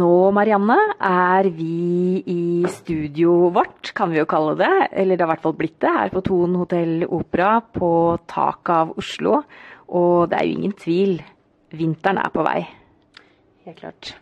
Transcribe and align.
Nå, 0.00 0.30
Marianne, 0.32 0.76
er 1.04 1.48
vi 1.52 2.22
i 2.30 2.64
studioet 2.72 3.52
vårt, 3.52 3.90
kan 3.96 4.12
vi 4.12 4.20
jo 4.20 4.28
kalle 4.28 4.54
det. 4.56 4.70
Eller 4.96 5.18
det 5.18 5.26
har 5.26 5.28
i 5.28 5.32
hvert 5.34 5.44
fall 5.44 5.58
blitt 5.58 5.76
det, 5.82 5.92
her 5.92 6.12
på 6.14 6.22
Thon 6.24 6.56
hotell 6.56 7.04
Opera 7.04 7.58
på 7.74 7.90
taket 8.30 8.72
av 8.78 8.94
Oslo. 9.00 9.42
Og 9.92 10.30
det 10.30 10.38
er 10.38 10.48
jo 10.48 10.56
ingen 10.56 10.74
tvil, 10.78 11.18
vinteren 11.76 12.22
er 12.22 12.32
på 12.32 12.46
vei. 12.46 12.62
Helt 13.66 13.82
klart. 13.82 14.14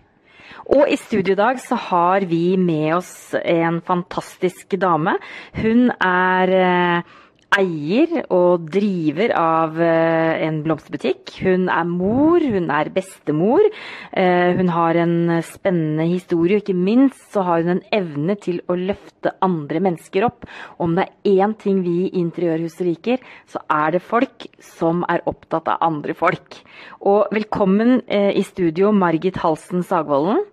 Og 0.74 0.90
i 0.90 0.98
studio 0.98 1.36
i 1.36 1.38
dag 1.38 1.60
så 1.62 1.78
har 1.88 2.26
vi 2.26 2.56
med 2.58 2.96
oss 2.96 3.36
en 3.38 3.78
fantastisk 3.84 4.74
dame. 4.80 5.14
Hun 5.60 5.92
er 5.94 6.54
eh, 6.58 7.16
eier 7.56 8.10
og 8.34 8.66
driver 8.70 9.32
av 9.38 9.78
eh, 9.80 10.44
en 10.44 10.60
blomsterbutikk. 10.64 11.32
Hun 11.46 11.68
er 11.72 11.86
mor, 11.88 12.44
hun 12.44 12.68
er 12.74 12.90
bestemor. 12.92 13.64
Eh, 14.12 14.52
hun 14.58 14.68
har 14.74 14.98
en 15.00 15.14
spennende 15.46 16.06
historie, 16.10 16.58
og 16.58 16.64
ikke 16.64 16.76
minst 16.76 17.32
så 17.32 17.44
har 17.46 17.64
hun 17.64 17.78
en 17.78 17.84
evne 17.94 18.36
til 18.40 18.60
å 18.68 18.76
løfte 18.78 19.32
andre 19.44 19.82
mennesker 19.88 20.26
opp. 20.28 20.44
Om 20.78 20.98
det 20.98 21.06
er 21.08 21.46
én 21.46 21.54
ting 21.58 21.80
vi 21.86 21.96
i 22.06 22.12
Interiørhuset 22.20 22.84
liker, 22.86 23.24
så 23.48 23.62
er 23.72 23.96
det 23.96 24.04
folk 24.04 24.48
som 24.64 25.04
er 25.08 25.24
opptatt 25.30 25.70
av 25.72 25.82
andre 25.88 26.16
folk. 26.18 26.60
Og 27.00 27.32
velkommen 27.34 28.02
eh, 28.06 28.34
i 28.36 28.44
studio, 28.46 28.92
Margit 28.92 29.40
Halsen 29.42 29.86
Sagvolden. 29.86 30.44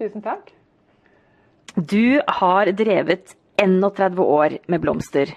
Tusen 0.00 0.24
takk. 0.24 0.50
Du 1.76 2.20
har 2.28 2.68
drevet 2.76 3.36
31 3.62 4.20
år 4.26 4.58
med 4.68 4.82
blomster. 4.82 5.30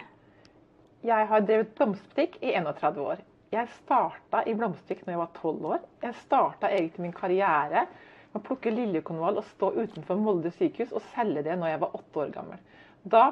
Jeg 1.06 1.28
har 1.30 1.44
drevet 1.46 1.74
blomsterbutikk 1.78 2.40
i 2.42 2.56
31 2.58 3.02
år. 3.04 3.20
Jeg 3.54 3.70
starta 3.76 4.40
i 4.42 4.56
blomsterbutikk 4.58 5.04
når 5.06 5.14
jeg 5.14 5.20
var 5.22 5.34
12 5.38 5.68
år. 5.70 5.82
Jeg 6.02 6.18
starta 6.24 6.70
egentlig 6.74 7.04
min 7.04 7.14
karriere 7.14 7.84
med 8.32 8.40
å 8.40 8.46
plukke 8.48 8.74
liljekonvall 8.74 9.38
og 9.38 9.46
stå 9.52 9.70
utenfor 9.76 10.18
Molde 10.18 10.50
sykehus 10.56 10.96
og 10.98 11.04
selge 11.12 11.44
det 11.46 11.58
når 11.60 11.76
jeg 11.76 11.82
var 11.84 12.00
8 12.00 12.24
år 12.24 12.32
gammel. 12.34 12.64
Da 13.06 13.26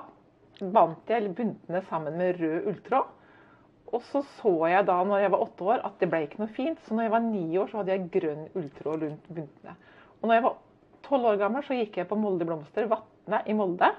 bandt 0.61 1.09
jeg 1.09 1.31
buntene 1.33 1.81
sammen 1.88 2.19
med 2.19 2.38
rød 2.44 2.69
ulltråd. 2.69 3.09
Og 3.94 4.05
så 4.11 4.21
så 4.38 4.53
jeg 4.69 4.85
da 4.89 4.99
når 5.05 5.23
jeg 5.23 5.33
var 5.33 5.45
8 5.47 5.71
år 5.73 5.81
at 5.89 5.97
det 6.01 6.09
ble 6.11 6.21
ikke 6.27 6.41
noe 6.44 6.53
fint, 6.53 6.83
så 6.85 6.94
når 6.94 7.07
jeg 7.07 7.13
var 7.16 7.25
9 7.25 7.41
år 7.63 7.71
så 7.71 7.79
hadde 7.79 7.95
jeg 7.95 8.11
grønn 8.13 8.45
ulltråd 8.53 9.07
rundt 9.07 9.31
buntene. 9.39 9.73
Og 10.21 10.29
når 10.29 10.38
jeg 10.38 10.45
var 10.45 10.61
12 11.09 11.31
år 11.31 11.41
gammel 11.41 11.66
så 11.66 11.79
gikk 11.79 11.97
jeg 12.03 12.09
på 12.09 12.19
Molde 12.21 12.45
Blomster, 12.47 12.85
Vatne 12.91 13.41
i 13.49 13.57
Molde, 13.57 13.89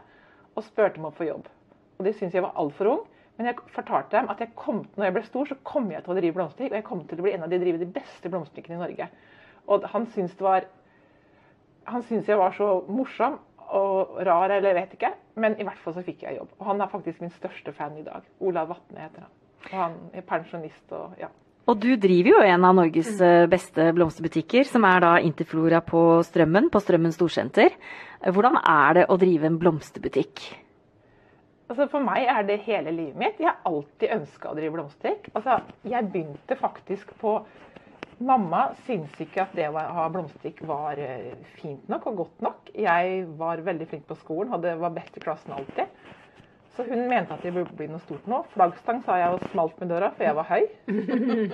og 0.54 0.62
spurte 0.62 1.02
om 1.02 1.10
å 1.10 1.14
få 1.14 1.26
jobb. 1.26 1.50
Og 1.98 2.06
de 2.06 2.14
syntes 2.14 2.38
jeg 2.38 2.46
var 2.46 2.54
altfor 2.62 2.92
ung. 2.92 3.04
Men 3.38 3.50
jeg 3.50 3.58
fortalte 3.74 4.14
dem 4.14 4.28
at 4.30 4.42
jeg 4.42 4.52
kom, 4.58 4.84
når 4.94 5.08
jeg 5.08 5.14
ble 5.16 5.22
stor, 5.26 5.48
så 5.50 5.56
kom 5.66 5.88
jeg 5.90 6.04
til 6.04 6.14
å 6.14 6.18
drive 6.18 6.36
blomsterbutikk. 6.36 6.72
Og 6.72 6.78
jeg 6.78 6.86
kom 6.86 7.02
til 7.10 7.20
å 7.20 7.26
bli 7.26 7.34
en 7.34 7.46
av 7.46 7.50
de 7.50 7.58
drive 7.62 7.80
de 7.80 7.90
beste 7.96 8.30
blomsterbutikkene 8.30 8.78
i 8.78 8.82
Norge. 8.84 9.08
Og 9.74 9.86
han 9.90 10.06
syntes 10.14 10.36
det 10.38 10.46
var 10.46 10.70
Han 11.84 12.02
syntes 12.02 12.28
jeg 12.28 12.38
var 12.40 12.54
så 12.56 12.66
morsom 12.88 13.34
og 13.76 14.20
rar, 14.24 14.48
eller 14.48 14.70
jeg 14.70 14.76
vet 14.78 14.92
ikke. 14.96 15.10
Men 15.36 15.58
i 15.60 15.66
hvert 15.66 15.80
fall 15.84 15.92
så 15.92 16.04
fikk 16.04 16.22
jeg 16.24 16.38
jobb. 16.38 16.54
Og 16.56 16.68
han 16.70 16.80
er 16.80 16.88
faktisk 16.88 17.20
min 17.20 17.32
største 17.34 17.74
fan 17.76 17.98
i 18.00 18.04
dag. 18.06 18.24
Olav 18.40 18.70
Vatne 18.70 19.02
heter 19.04 19.26
han. 19.26 19.34
Og 19.64 19.74
han 19.82 19.98
er 20.16 20.24
pensjonist 20.24 20.94
og 20.96 21.18
ja. 21.20 21.28
Og 21.68 21.78
du 21.80 21.94
driver 21.96 22.30
jo 22.30 22.40
en 22.44 22.64
av 22.68 22.74
Norges 22.76 23.20
eh, 23.24 23.46
beste 23.48 23.90
blomsterbutikker, 23.96 24.66
som 24.68 24.84
er 24.84 25.00
da 25.00 25.12
Interflora 25.24 25.80
på 25.84 26.22
Strømmen, 26.24 26.68
på 26.72 26.80
Strømmen 26.80 27.12
storsenter. 27.12 27.76
Hvordan 28.24 28.60
er 28.60 28.98
det 28.98 29.06
å 29.08 29.16
drive 29.20 29.48
en 29.48 29.60
blomsterbutikk? 29.60 30.44
Altså 31.74 31.88
For 31.90 32.06
meg 32.06 32.28
er 32.30 32.44
det 32.46 32.60
hele 32.68 32.92
livet 32.94 33.16
mitt. 33.18 33.40
Jeg 33.42 33.50
har 33.50 33.64
alltid 33.66 34.12
ønska 34.14 34.52
å 34.52 34.54
drive 34.54 34.76
blomsterbutikk. 34.76 35.24
Altså, 35.34 35.56
jeg 35.90 36.06
begynte 36.12 36.58
faktisk 36.60 37.10
på 37.18 37.40
Mamma 38.22 38.68
syntes 38.86 39.18
ikke 39.24 39.42
at 39.42 39.56
det 39.58 39.64
å 39.66 39.80
ha 39.96 40.04
blomsterbutikk 40.14 40.60
var 40.70 41.00
eh, 41.02 41.32
fint 41.56 41.88
nok 41.90 42.06
og 42.12 42.20
godt 42.20 42.44
nok. 42.46 42.70
Jeg 42.78 43.24
var 43.40 43.64
veldig 43.66 43.88
flink 43.90 44.06
på 44.06 44.14
skolen, 44.20 44.52
hadde, 44.54 44.76
var 44.78 44.94
best 44.94 45.18
i 45.18 45.24
klassen 45.24 45.56
alltid. 45.56 45.90
Så 46.76 46.86
hun 46.86 47.08
mente 47.10 47.34
at 47.34 47.42
det 47.42 47.56
burde 47.56 47.74
bli 47.74 47.90
noe 47.90 48.04
stort 48.06 48.30
nå. 48.30 48.44
Flaggstang 48.54 49.02
sa 49.02 49.18
jeg 49.18 49.34
og 49.34 49.50
smalt 49.50 49.82
med 49.82 49.90
døra, 49.90 50.14
for 50.14 50.28
jeg 50.28 50.38
var 50.38 50.50
høy. 50.52 50.70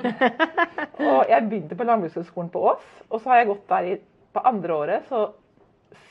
og 1.09 1.33
jeg 1.33 1.49
begynte 1.49 1.81
på 1.81 1.89
Landbrukshøgskolen 1.89 2.53
på 2.53 2.69
Ås, 2.75 2.85
og 3.09 3.23
så 3.23 3.33
har 3.33 3.41
jeg 3.41 3.53
gått 3.55 3.69
der 3.73 3.93
i, 3.95 3.99
på 4.37 4.45
andre 4.53 4.81
året. 4.85 5.09
Så 5.09 5.31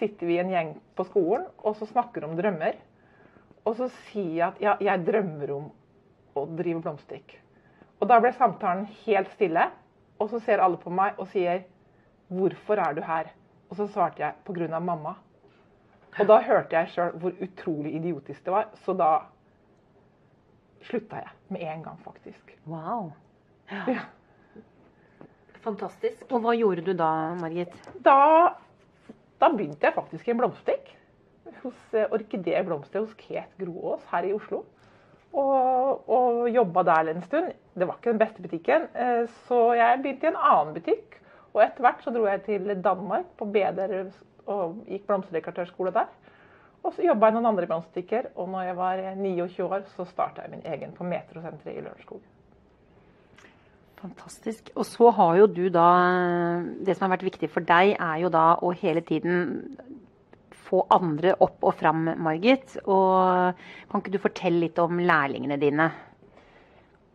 sitter 0.02 0.34
vi 0.34 0.42
en 0.42 0.54
gjeng 0.58 0.78
på 0.98 1.06
skolen 1.12 1.46
og 1.62 1.78
så 1.78 1.86
snakker 1.94 2.26
om 2.26 2.34
drømmer. 2.40 2.82
Og 3.70 3.78
så 3.78 3.90
sier 4.10 4.32
jeg 4.34 4.46
at 4.48 4.62
ja, 4.64 4.74
jeg 4.82 5.06
drømmer 5.06 5.52
om 5.54 5.70
å 6.34 6.46
drive 6.58 6.82
blomsterbutikk. 6.82 7.36
Og 8.00 8.10
da 8.10 8.18
ble 8.24 8.32
samtalen 8.34 8.88
helt 9.04 9.30
stille. 9.36 9.68
Og 10.20 10.32
så 10.32 10.40
ser 10.44 10.64
alle 10.64 10.80
på 10.82 10.92
meg 10.92 11.20
og 11.20 11.30
sier 11.32 11.64
'Hvorfor 12.30 12.80
er 12.82 12.94
du 12.94 13.02
her?' 13.02 13.32
Og 13.70 13.78
så 13.78 13.88
svarte 13.88 14.24
jeg 14.24 14.34
'Pga. 14.46 14.80
mamma'. 14.80 15.16
Og 16.20 16.28
da 16.28 16.40
hørte 16.42 16.76
jeg 16.76 16.90
sjøl 16.90 17.12
hvor 17.12 17.34
utrolig 17.42 17.94
idiotisk 17.96 18.46
det 18.46 18.54
var. 18.54 18.68
Så 18.86 18.94
da 18.98 19.20
slutta 20.82 21.16
jeg 21.16 21.30
med 21.50 21.62
en 21.62 21.84
gang, 21.84 22.00
faktisk. 22.04 22.58
Wow. 22.66 23.12
Ja. 23.72 24.02
Fantastisk. 25.62 26.32
Og 26.32 26.42
hva 26.42 26.56
gjorde 26.56 26.82
du 26.82 26.94
da, 26.94 27.36
Margit? 27.36 27.74
Da, 28.04 28.56
da 29.40 29.50
begynte 29.50 29.86
jeg 29.86 29.94
faktisk 29.94 30.28
i 30.28 30.32
en 30.32 30.38
blomsterbutikk. 30.38 30.99
Hos 31.64 31.94
eh, 31.94 32.10
Orkidé 32.16 32.60
Blomster 32.66 33.04
hos 33.04 33.16
Ket 33.20 33.52
Groås 33.60 34.06
her 34.12 34.28
i 34.28 34.34
Oslo. 34.36 34.64
Og, 35.30 36.08
og 36.10 36.50
jobba 36.50 36.84
der 36.88 37.12
en 37.12 37.22
stund. 37.26 37.52
Det 37.76 37.88
var 37.88 38.00
ikke 38.00 38.14
den 38.14 38.22
beste 38.22 38.42
butikken, 38.42 38.88
eh, 38.96 39.26
så 39.48 39.60
jeg 39.78 40.02
begynte 40.02 40.28
i 40.28 40.32
en 40.32 40.42
annen 40.42 40.74
butikk. 40.78 41.20
Og 41.54 41.62
etter 41.66 41.86
hvert 41.86 42.02
så 42.06 42.14
dro 42.14 42.26
jeg 42.30 42.44
til 42.46 42.74
Danmark 42.84 43.30
på 43.38 43.48
BDR 43.50 44.10
og 44.50 44.82
gikk 44.90 45.06
blomsterdekoratørskole 45.08 45.94
der. 45.94 46.10
Og 46.84 46.94
så 46.96 47.04
jobba 47.04 47.28
jeg 47.28 47.36
noen 47.36 47.50
andre 47.50 47.68
blomsterbutikker, 47.68 48.32
og 48.40 48.50
når 48.50 48.70
jeg 48.70 48.76
var 48.78 49.02
29 49.20 49.66
år, 49.68 49.88
så 49.96 50.06
starta 50.08 50.46
jeg 50.46 50.54
min 50.54 50.66
egen 50.66 50.94
på 50.96 51.04
Metrosenteret 51.04 51.76
i 51.76 51.84
Lørenskog. 51.84 52.22
Fantastisk. 54.00 54.70
Og 54.80 54.86
så 54.88 55.10
har 55.12 55.36
jo 55.42 55.48
du 55.48 55.66
da 55.68 55.90
Det 56.86 56.96
som 56.96 57.10
har 57.10 57.18
vært 57.18 57.26
viktig 57.28 57.50
for 57.52 57.66
deg, 57.68 57.98
er 58.00 58.22
jo 58.24 58.30
da 58.32 58.54
å 58.64 58.72
hele 58.72 59.02
tiden 59.04 59.76
få 60.70 60.84
andre 60.94 61.34
opp 61.44 61.66
og 61.66 61.76
fram, 61.80 62.06
Margit. 62.22 62.78
Og 62.86 63.58
kan 63.90 64.04
ikke 64.04 64.14
du 64.14 64.22
fortelle 64.22 64.64
litt 64.66 64.80
om 64.82 65.02
lærlingene 65.02 65.58
dine? 65.62 65.90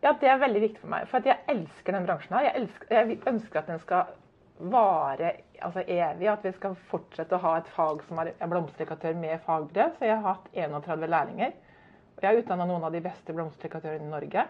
Ja, 0.05 0.11
det 0.21 0.29
er 0.29 0.41
veldig 0.41 0.61
viktig 0.67 0.83
for 0.83 0.91
meg. 0.93 1.07
For 1.09 1.25
jeg 1.25 1.41
elsker 1.49 1.97
den 1.97 2.05
bransjen 2.05 2.37
her. 2.37 2.49
Jeg, 2.49 2.61
elsker, 2.61 2.91
jeg 2.93 3.19
ønsker 3.31 3.61
at 3.61 3.71
den 3.71 3.81
skal 3.81 4.11
vare 4.71 5.31
altså 5.65 5.81
evig. 5.87 6.27
At 6.29 6.45
vi 6.45 6.51
skal 6.57 6.75
fortsette 6.91 7.37
å 7.37 7.43
ha 7.45 7.55
et 7.59 7.71
fag 7.73 8.03
som 8.09 8.21
er 8.21 8.35
blomsterdekoratør 8.43 9.17
med 9.23 9.41
fagbrev. 9.47 9.95
Så 9.97 10.05
jeg 10.09 10.19
har 10.19 10.35
hatt 10.35 10.51
31 10.53 11.09
lærlinger. 11.09 11.55
Og 12.15 12.21
jeg 12.21 12.29
har 12.29 12.43
utdanna 12.43 12.69
noen 12.69 12.85
av 12.87 12.93
de 12.93 13.01
beste 13.03 13.33
blomsterdekoratørene 13.35 14.05
i 14.05 14.13
Norge. 14.13 14.45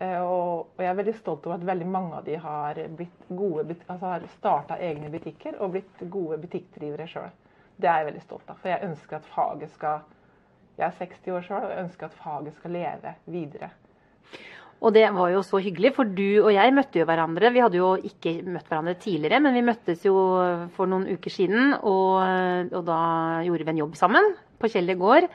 Og, 0.00 0.70
jeg 0.80 0.88
er 0.88 0.96
veldig 0.96 1.12
stolt 1.18 1.44
over 1.44 1.58
at 1.58 1.66
veldig 1.68 1.86
mange 1.92 2.16
av 2.16 2.24
de 2.24 2.38
har, 2.40 2.78
blitt 2.96 3.26
gode, 3.28 3.76
altså 3.84 4.14
starta 4.38 4.78
egne 4.80 5.10
butikker 5.12 5.58
og 5.60 5.74
blitt 5.74 6.00
gode 6.08 6.38
butikkdrivere 6.40 7.04
sjøl. 7.10 7.28
Det 7.80 7.88
er 7.88 8.02
jeg 8.02 8.10
veldig 8.10 8.24
stolt 8.24 8.50
av. 8.52 8.58
For 8.60 8.72
jeg 8.72 8.88
ønsker 8.90 9.20
at 9.20 9.28
faget 9.34 9.76
skal 9.76 10.08
Jeg 10.80 10.86
er 10.86 10.96
60 10.96 11.34
år 11.36 11.42
sjøl 11.44 11.64
og 11.66 11.78
ønsker 11.82 12.08
at 12.08 12.16
faget 12.16 12.54
skal 12.56 12.72
leve 12.72 13.14
videre. 13.28 13.68
Og 14.80 14.94
det 14.96 15.02
var 15.12 15.28
jo 15.28 15.42
så 15.44 15.58
hyggelig, 15.60 15.90
for 15.92 16.08
du 16.08 16.40
og 16.40 16.54
jeg 16.54 16.72
møtte 16.72 17.02
jo 17.02 17.04
hverandre. 17.08 17.50
Vi 17.52 17.60
hadde 17.60 17.76
jo 17.76 17.90
ikke 18.00 18.38
møtt 18.48 18.70
hverandre 18.70 18.94
tidligere, 18.96 19.42
men 19.44 19.52
vi 19.58 19.64
møttes 19.66 20.06
jo 20.06 20.14
for 20.72 20.88
noen 20.88 21.04
uker 21.10 21.34
siden. 21.34 21.74
Og, 21.84 22.16
og 22.72 22.86
da 22.88 23.00
gjorde 23.44 23.66
vi 23.66 23.74
en 23.74 23.82
jobb 23.82 23.98
sammen 24.00 24.32
på 24.60 24.70
Kjeller 24.72 24.96
gård. 25.00 25.28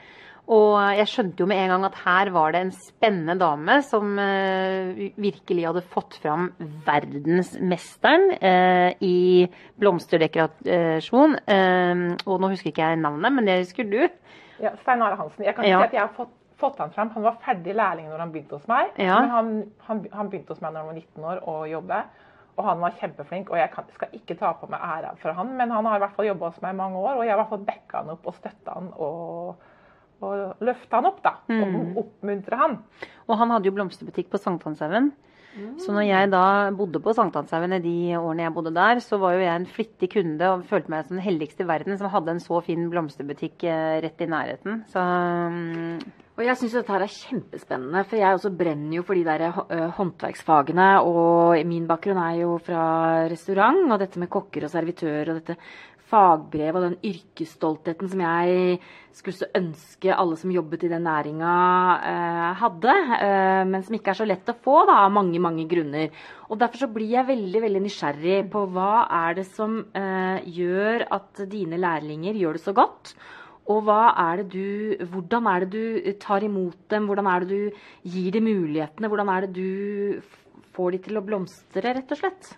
Og 0.46 0.76
jeg 0.94 1.08
skjønte 1.10 1.42
jo 1.42 1.48
med 1.50 1.58
en 1.58 1.72
gang 1.72 1.84
at 1.88 1.96
her 2.04 2.30
var 2.34 2.52
det 2.54 2.60
en 2.62 2.70
spennende 2.74 3.34
dame 3.40 3.80
som 3.82 4.12
uh, 4.14 5.00
virkelig 5.18 5.64
hadde 5.66 5.82
fått 5.90 6.18
fram 6.22 6.52
verdensmesteren 6.86 8.28
uh, 8.38 8.90
i 9.02 9.48
blomsterdekorasjon. 9.82 11.36
Uh, 11.50 12.04
og 12.30 12.44
nå 12.44 12.52
husker 12.54 12.70
ikke 12.70 12.92
jeg 12.92 13.02
navnet, 13.02 13.34
men 13.34 13.50
det 13.50 13.58
husker 13.64 13.90
du. 13.90 13.98
Ja, 14.62 14.76
Stein 14.84 15.02
Are 15.02 15.18
Hansen. 15.18 15.44
Jeg 15.48 15.56
kan 15.56 15.66
ikke 15.66 15.74
ja. 15.74 15.82
si 15.82 15.90
at 15.90 15.98
jeg 15.98 16.04
har 16.04 16.14
fått, 16.14 16.32
fått 16.62 16.78
han 16.84 16.94
fram. 16.94 17.10
Han 17.18 17.26
var 17.26 17.42
ferdig 17.42 17.74
lærling 17.74 18.06
når 18.12 18.22
han 18.22 18.32
begynte 18.32 18.60
hos 18.60 18.70
meg. 18.70 18.94
Ja. 19.02 19.18
Men 19.18 19.34
han, 19.34 19.52
han, 19.90 20.06
han, 20.14 20.30
begynte 20.30 20.54
hos 20.54 20.62
meg 20.62 20.72
når 20.72 20.84
han 20.84 20.92
var 20.92 21.00
19 21.02 21.30
år 21.32 21.42
og 21.42 21.68
jobbe. 21.74 22.02
Og 22.56 22.64
han 22.70 22.80
var 22.80 22.94
kjempeflink, 23.02 23.50
og 23.50 23.58
jeg 23.58 23.68
kan, 23.74 23.88
skal 23.98 24.14
ikke 24.16 24.38
ta 24.38 24.54
på 24.56 24.70
meg 24.72 24.80
æra 24.80 25.10
for 25.20 25.36
han, 25.36 25.50
men 25.58 25.74
han 25.74 25.84
har 25.90 25.98
i 25.98 26.06
hvert 26.06 26.14
fall 26.16 26.30
jobba 26.30 26.48
hos 26.54 26.62
meg 26.62 26.72
i 26.72 26.78
mange 26.78 27.02
år, 27.02 27.18
og 27.18 27.26
jeg 27.26 27.34
har 27.34 27.36
i 27.36 27.42
hvert 27.42 27.50
fall 27.50 27.66
backa 27.66 28.00
han 28.00 28.12
opp 28.14 28.30
og 28.30 28.38
støtta 28.38 28.76
han. 28.78 28.86
og 28.96 29.74
og 30.24 30.64
løfte 30.64 30.96
han 30.96 31.08
opp, 31.10 31.22
da. 31.24 31.36
Og 31.50 31.68
mm. 31.72 31.94
oppmuntre 32.02 32.58
han. 32.60 32.76
Og 33.26 33.40
han 33.40 33.54
hadde 33.54 33.68
jo 33.68 33.76
blomsterbutikk 33.76 34.30
på 34.32 34.40
Sankthanshaugen. 34.40 35.12
Mm. 35.56 35.78
Så 35.80 35.92
når 35.94 36.04
jeg 36.04 36.30
da 36.32 36.44
bodde 36.76 37.00
på 37.00 37.14
Sankthanshaugen 37.16 37.78
i 37.78 37.82
de 37.84 37.96
årene 38.18 38.44
jeg 38.44 38.54
bodde 38.56 38.74
der, 38.76 39.00
så 39.04 39.16
var 39.20 39.36
jo 39.36 39.44
jeg 39.44 39.54
en 39.54 39.70
flittig 39.78 40.10
kunde 40.12 40.52
og 40.52 40.66
følte 40.68 40.92
meg 40.92 41.06
som 41.06 41.16
den 41.16 41.24
heldigste 41.24 41.64
i 41.64 41.70
verden 41.70 41.96
som 41.96 42.12
hadde 42.12 42.34
en 42.34 42.44
så 42.44 42.60
fin 42.64 42.88
blomsterbutikk 42.92 43.64
eh, 43.64 43.96
rett 44.04 44.20
i 44.20 44.30
nærheten. 44.30 44.84
Så 44.92 45.00
um... 45.00 45.98
Og 46.36 46.44
jeg 46.44 46.58
syns 46.60 46.74
dette 46.76 46.92
her 46.92 47.00
er 47.00 47.08
kjempespennende, 47.08 48.02
for 48.04 48.20
jeg 48.20 48.36
også 48.36 48.50
brenner 48.52 48.98
jo 48.98 49.04
for 49.08 49.16
de 49.16 49.22
der 49.24 49.46
uh, 49.56 49.86
håndverksfagene. 49.96 50.88
Og 51.08 51.56
min 51.64 51.86
bakgrunn 51.88 52.20
er 52.20 52.42
jo 52.42 52.58
fra 52.60 52.82
restaurant, 53.32 53.86
og 53.88 54.02
dette 54.02 54.20
med 54.20 54.28
kokker 54.28 54.66
og 54.66 54.72
servitører 54.74 55.32
og 55.32 55.38
dette 55.40 55.56
fagbrev 56.10 56.76
og 56.78 56.84
den 56.84 56.96
yrkesstoltheten 57.08 58.10
som 58.10 58.22
jeg 58.22 58.78
skulle 59.16 59.38
så 59.38 59.48
ønske 59.58 60.14
alle 60.14 60.36
som 60.38 60.52
jobbet 60.52 60.84
i 60.86 60.90
den 60.92 61.06
næringa 61.06 61.52
eh, 62.10 62.50
hadde, 62.60 62.94
eh, 63.16 63.62
men 63.68 63.84
som 63.86 63.96
ikke 63.96 64.12
er 64.12 64.20
så 64.20 64.26
lett 64.28 64.52
å 64.52 64.56
få 64.62 64.82
da, 64.88 65.00
av 65.06 65.14
mange, 65.14 65.40
mange 65.42 65.64
grunner. 65.70 66.12
Og 66.50 66.60
Derfor 66.60 66.84
så 66.84 66.90
blir 66.92 67.14
jeg 67.14 67.28
veldig 67.30 67.62
veldig 67.64 67.82
nysgjerrig 67.86 68.42
på 68.52 68.66
hva 68.76 69.06
er 69.24 69.40
det 69.40 69.46
som 69.48 69.80
eh, 69.96 70.44
gjør 70.58 71.08
at 71.16 71.46
dine 71.50 71.80
lærlinger 71.80 72.38
gjør 72.38 72.58
det 72.58 72.64
så 72.66 72.76
godt. 72.76 73.16
Og 73.72 73.88
er 73.90 74.44
du, 74.46 74.94
hvordan 75.10 75.48
er 75.50 75.64
det 75.64 75.70
du 75.74 76.12
tar 76.22 76.44
imot 76.46 76.78
dem, 76.92 77.08
hvordan 77.08 77.26
er 77.26 77.42
det 77.42 77.56
du 77.56 77.80
gir 78.06 78.36
dem 78.36 78.46
mulighetene? 78.46 79.10
Hvordan 79.10 79.32
er 79.32 79.46
det 79.46 79.56
du 79.56 80.20
får 80.76 80.94
dem 80.94 81.02
til 81.08 81.18
å 81.18 81.24
blomstre, 81.26 81.96
rett 81.96 82.14
og 82.14 82.20
slett? 82.20 82.52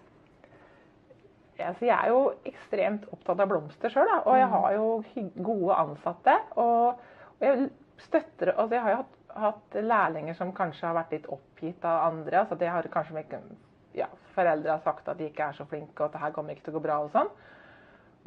Jeg 1.58 1.90
er 1.90 2.08
jo 2.12 2.20
ekstremt 2.46 3.06
opptatt 3.12 3.40
av 3.42 3.50
blomster 3.50 3.92
sjøl, 3.92 4.10
og 4.20 4.34
jeg 4.38 4.48
har 4.52 4.74
jo 4.76 4.88
gode 5.42 5.78
ansatte. 5.82 6.36
Og, 6.62 7.00
og 7.38 7.46
jeg 7.46 7.70
støtter 8.04 8.52
altså 8.54 8.76
Jeg 8.76 8.84
har 8.84 8.92
jo 8.92 9.00
hatt, 9.00 9.16
hatt, 9.42 9.78
lærlinger 9.82 10.38
som 10.38 10.54
kanskje 10.54 10.86
har 10.86 10.96
vært 11.00 11.16
litt 11.16 11.26
oppgitt 11.34 11.84
av 11.84 12.12
andre. 12.12 12.44
altså 12.44 12.58
det 12.60 12.70
har 12.70 12.86
kanskje 12.92 13.24
ikke, 13.24 13.42
ja, 13.98 14.06
Foreldre 14.36 14.76
har 14.76 14.84
sagt 14.84 15.08
at 15.10 15.18
de 15.18 15.26
ikke 15.26 15.50
er 15.50 15.58
så 15.58 15.66
flinke, 15.66 15.98
og 15.98 16.08
at 16.08 16.14
det 16.14 16.22
her 16.22 16.34
kommer 16.36 16.54
ikke 16.54 16.68
til 16.68 16.76
å 16.76 16.78
gå 16.78 16.84
bra. 16.86 17.00
Og 17.02 17.10
sånn. 17.14 17.30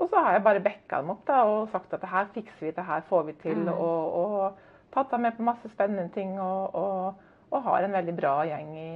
Og 0.01 0.09
så 0.09 0.21
har 0.25 0.35
jeg 0.35 0.43
bare 0.43 0.63
backa 0.65 0.99
dem 0.99 1.13
opp 1.13 1.23
da, 1.27 1.43
og 1.47 1.71
sagt 1.71 1.93
at 1.93 2.03
det 2.03 2.11
her 2.11 2.29
fikser 2.35 2.67
vi, 2.67 2.75
det 2.75 2.85
her 2.87 3.03
får 3.07 3.27
vi 3.29 3.35
til. 3.43 3.59
Mm. 3.67 3.73
Og, 3.73 4.15
og, 4.21 4.67
tatt 4.91 5.11
dem 5.13 5.23
med 5.23 5.37
på 5.37 5.45
masse 5.47 5.69
spennende 5.71 6.11
ting. 6.15 6.33
Og, 6.41 6.75
og, 6.75 7.29
og 7.51 7.63
har 7.67 7.85
en 7.85 7.95
veldig 7.95 8.15
bra 8.17 8.33
gjeng 8.47 8.73
i, 8.79 8.91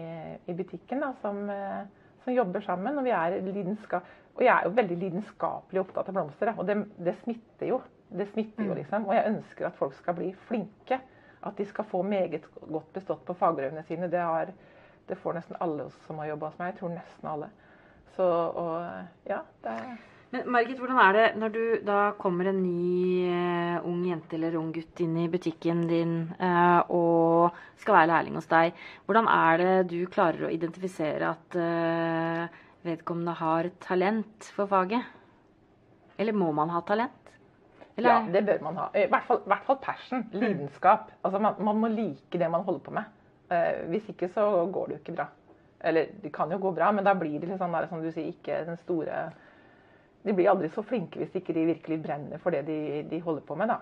i 0.51 0.55
butikken 0.57 1.03
da, 1.03 1.13
som, 1.21 1.41
eh, 1.51 1.83
som, 2.23 2.33
jobber 2.33 2.63
sammen. 2.65 2.97
Og 2.99 3.07
vi 3.07 3.13
er 3.15 3.37
lidenskap 3.45 4.07
og 4.35 4.43
jeg 4.43 4.51
er 4.51 4.67
jo 4.67 4.75
veldig 4.75 4.95
lidenskapelig 4.99 5.81
opptatt 5.81 6.09
av 6.11 6.17
blomster, 6.17 6.51
og 6.59 6.67
det, 6.67 6.75
det 6.99 7.15
smitter 7.21 7.69
jo. 7.69 7.81
Det 8.15 8.27
smitter 8.33 8.65
jo, 8.67 8.73
mm. 8.73 8.79
liksom. 8.81 9.05
Og 9.07 9.15
jeg 9.15 9.29
ønsker 9.31 9.67
at 9.67 9.77
folk 9.79 9.95
skal 9.97 10.17
bli 10.17 10.31
flinke. 10.49 10.99
At 11.45 11.59
de 11.59 11.65
skal 11.69 11.87
få 11.87 12.01
meget 12.05 12.47
godt 12.57 12.89
bestått 12.93 13.21
på 13.25 13.35
fagbrevene 13.37 13.83
sine. 13.87 14.09
Det, 14.11 14.19
har, 14.19 14.51
det 15.07 15.17
får 15.21 15.37
nesten 15.37 15.59
alle 15.61 15.87
som 16.07 16.19
har 16.19 16.33
jobba 16.33 16.49
hos 16.51 16.59
meg. 16.59 16.73
Jeg 16.73 16.79
tror 16.81 16.93
nesten 16.95 17.31
alle. 17.31 17.49
Så, 18.15 18.27
og 18.27 19.29
ja, 19.29 19.39
det 19.63 19.77
er 19.77 19.95
men 20.33 20.49
Margit, 20.51 20.79
hvordan 20.81 20.97
er 20.99 21.13
det 21.15 21.25
når 21.39 21.51
du 21.53 21.61
da 21.85 21.99
kommer 22.19 22.49
en 22.49 22.57
ny 22.59 23.29
uh, 23.29 23.85
ung 23.87 24.01
jente 24.03 24.35
eller 24.35 24.57
ung 24.59 24.73
gutt 24.75 24.99
inn 24.99 25.13
i 25.21 25.29
butikken 25.31 25.85
din 25.87 26.15
uh, 26.41 26.81
og 26.91 27.55
skal 27.79 27.99
være 27.99 28.09
lærling 28.09 28.35
hos 28.35 28.49
deg? 28.51 28.75
Hvordan 29.05 29.29
er 29.31 29.61
det 29.61 29.75
du 29.93 29.99
klarer 30.11 30.47
å 30.47 30.51
identifisere 30.51 31.29
at 31.29 31.55
uh, 31.55 32.57
vedkommende 32.85 33.35
har 33.39 33.69
talent 33.83 34.49
for 34.55 34.69
faget? 34.69 35.03
Eller 36.17 36.35
må 36.37 36.51
man 36.55 36.71
ha 36.71 36.81
talent? 36.85 37.25
Eller? 37.95 38.09
Ja, 38.09 38.25
det 38.31 38.43
bør 38.45 38.61
man 38.63 38.77
ha. 38.79 38.89
I 38.95 39.07
hvert 39.11 39.27
fall, 39.27 39.41
hvert 39.47 39.67
fall 39.67 39.79
passion. 39.83 40.25
Mm. 40.31 40.39
Lidenskap. 40.41 41.11
Altså, 41.23 41.39
man, 41.39 41.55
man, 41.63 41.79
må 41.79 41.91
like 41.91 42.39
det 42.39 42.51
man 42.51 42.65
holder 42.67 42.83
på 42.83 42.93
med. 42.95 43.11
Uh, 43.51 43.87
hvis 43.91 44.09
ikke 44.11 44.29
så 44.33 44.45
går 44.73 44.87
det 44.87 44.97
jo 44.97 45.01
ikke 45.03 45.17
bra. 45.19 45.29
Eller 45.85 46.11
det 46.23 46.31
kan 46.33 46.51
jo 46.51 46.59
gå 46.59 46.71
bra, 46.75 46.91
men 46.91 47.05
da 47.05 47.13
blir 47.15 47.39
det 47.39 47.49
liksom 47.49 47.75
der, 47.75 47.87
som 47.87 48.03
du 48.03 48.09
sier, 48.11 48.31
ikke 48.31 48.63
den 48.65 48.79
store 48.81 49.27
De 50.25 50.33
blir 50.33 50.49
aldri 50.49 50.71
så 50.73 50.81
flinke 50.81 51.19
hvis 51.21 51.35
ikke 51.37 51.53
de 51.53 51.67
virkelig 51.67 51.99
brenner 52.01 52.39
for 52.41 52.55
det 52.55 52.63
de, 52.65 53.03
de 53.05 53.19
holder 53.21 53.43
på 53.45 53.55
med, 53.59 53.69
da. 53.69 53.77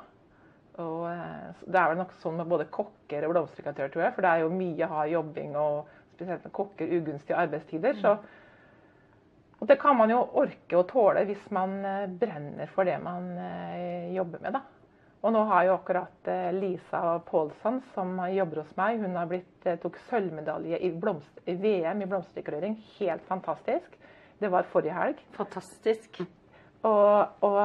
Og, 0.84 1.06
uh, 1.08 1.64
det 1.64 1.80
er 1.80 1.92
vel 1.94 2.02
nok 2.02 2.14
sånn 2.22 2.38
med 2.38 2.50
både 2.50 2.70
kokker 2.74 3.26
og 3.26 3.36
blomsterdekoratører, 3.36 3.94
tror 3.94 4.06
jeg. 4.08 4.16
For 4.16 4.26
det 4.26 4.32
er 4.32 4.44
jo 4.44 4.54
mye 4.54 4.90
hard 4.94 5.14
jobbing, 5.14 5.58
og 5.58 5.92
spesielt 6.14 6.46
med 6.46 6.54
kokker 6.54 6.96
ugunstige 7.00 7.40
arbeidstider. 7.40 7.98
så 8.02 8.18
og 9.64 9.68
det 9.68 9.78
kan 9.80 9.96
man 9.96 10.12
jo 10.12 10.18
orke 10.42 10.76
å 10.76 10.84
tåle 10.84 11.22
hvis 11.24 11.44
man 11.56 11.78
eh, 11.88 12.10
brenner 12.20 12.68
for 12.76 12.84
det 12.84 12.98
man 13.00 13.30
eh, 13.40 14.10
jobber 14.12 14.42
med. 14.44 14.58
da. 14.58 14.60
Og 15.24 15.32
nå 15.32 15.44
har 15.48 15.64
jo 15.64 15.76
akkurat 15.78 16.28
eh, 16.28 16.50
Lisa 16.52 17.04
Pålsson, 17.24 17.78
som 17.94 18.18
jobber 18.28 18.60
hos 18.60 18.74
meg, 18.76 18.98
hun 19.00 19.14
har 19.16 19.30
blitt, 19.30 19.64
tok 19.80 19.96
sølvmedalje 20.10 20.82
i, 20.84 20.90
blomst, 20.92 21.40
i 21.48 21.56
VM 21.56 22.04
i 22.04 22.08
blomsterdekorering. 22.12 22.76
Helt 22.98 23.24
fantastisk. 23.30 23.96
Det 24.42 24.50
var 24.52 24.68
forrige 24.68 24.98
helg. 24.98 25.22
Fantastisk. 25.38 26.20
Og, 26.84 27.46
og, 27.48 27.62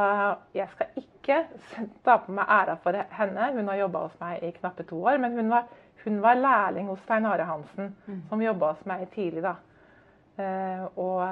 jeg 0.55 0.71
skal 0.77 1.01
ikke 1.03 1.41
ta 2.07 2.21
på 2.23 2.37
meg 2.37 2.53
æra 2.61 2.77
for 2.85 3.01
henne. 3.19 3.49
Hun 3.57 3.73
har 3.73 3.81
jobba 3.81 4.05
hos 4.05 4.15
meg 4.23 4.45
i 4.47 4.53
knappe 4.61 4.87
to 4.87 5.01
år. 5.03 5.19
Men 5.25 5.35
hun 5.35 5.51
var, 5.51 5.67
hun 6.05 6.23
var 6.23 6.39
lærling 6.39 6.93
hos 6.93 7.03
Stein 7.09 7.27
Are 7.27 7.51
Hansen, 7.51 7.91
mm. 8.07 8.23
som 8.31 8.47
jobba 8.47 8.71
hos 8.77 8.87
meg 8.87 9.03
tidlig. 9.17 9.43
da. 9.49 9.57
Og 10.95 11.27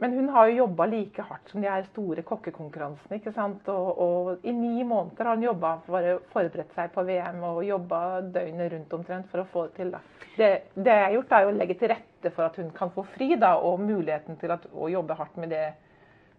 men 0.00 0.12
hun 0.14 0.28
har 0.28 0.46
jo 0.46 0.60
jobba 0.60 0.86
like 0.86 1.22
hardt 1.26 1.48
som 1.50 1.62
de 1.62 1.66
her 1.66 1.82
store 1.88 2.22
kokkekonkurransene. 2.22 3.16
ikke 3.18 3.32
sant? 3.34 3.66
Og, 3.72 3.88
og 3.98 4.46
i 4.46 4.52
ni 4.54 4.84
måneder 4.86 5.26
har 5.26 5.34
hun 5.34 5.48
jobba 5.48 5.72
for 5.88 6.06
å 6.06 6.20
forberede 6.30 6.70
seg 6.76 6.92
på 6.94 7.02
VM 7.08 7.42
og 7.48 7.64
jobba 7.66 8.02
døgnet 8.22 8.70
rundt 8.76 8.94
omtrent 8.94 9.26
for 9.32 9.42
å 9.42 9.48
få 9.50 9.64
det 9.66 9.74
til. 9.80 9.90
Da. 9.96 10.02
Det, 10.36 10.50
det 10.76 10.94
jeg 10.94 11.04
har 11.04 11.16
gjort, 11.16 11.34
er 11.34 11.48
å 11.48 11.56
legge 11.56 11.76
til 11.80 11.90
rette 11.90 12.32
for 12.36 12.46
at 12.46 12.60
hun 12.62 12.70
kan 12.76 12.94
få 12.94 13.02
fri 13.16 13.32
da, 13.42 13.56
og 13.58 13.82
muligheten 13.82 14.38
til 14.38 14.54
at, 14.54 14.70
å 14.70 14.90
jobbe 14.92 15.18
hardt 15.18 15.40
med 15.42 15.50
det 15.56 15.66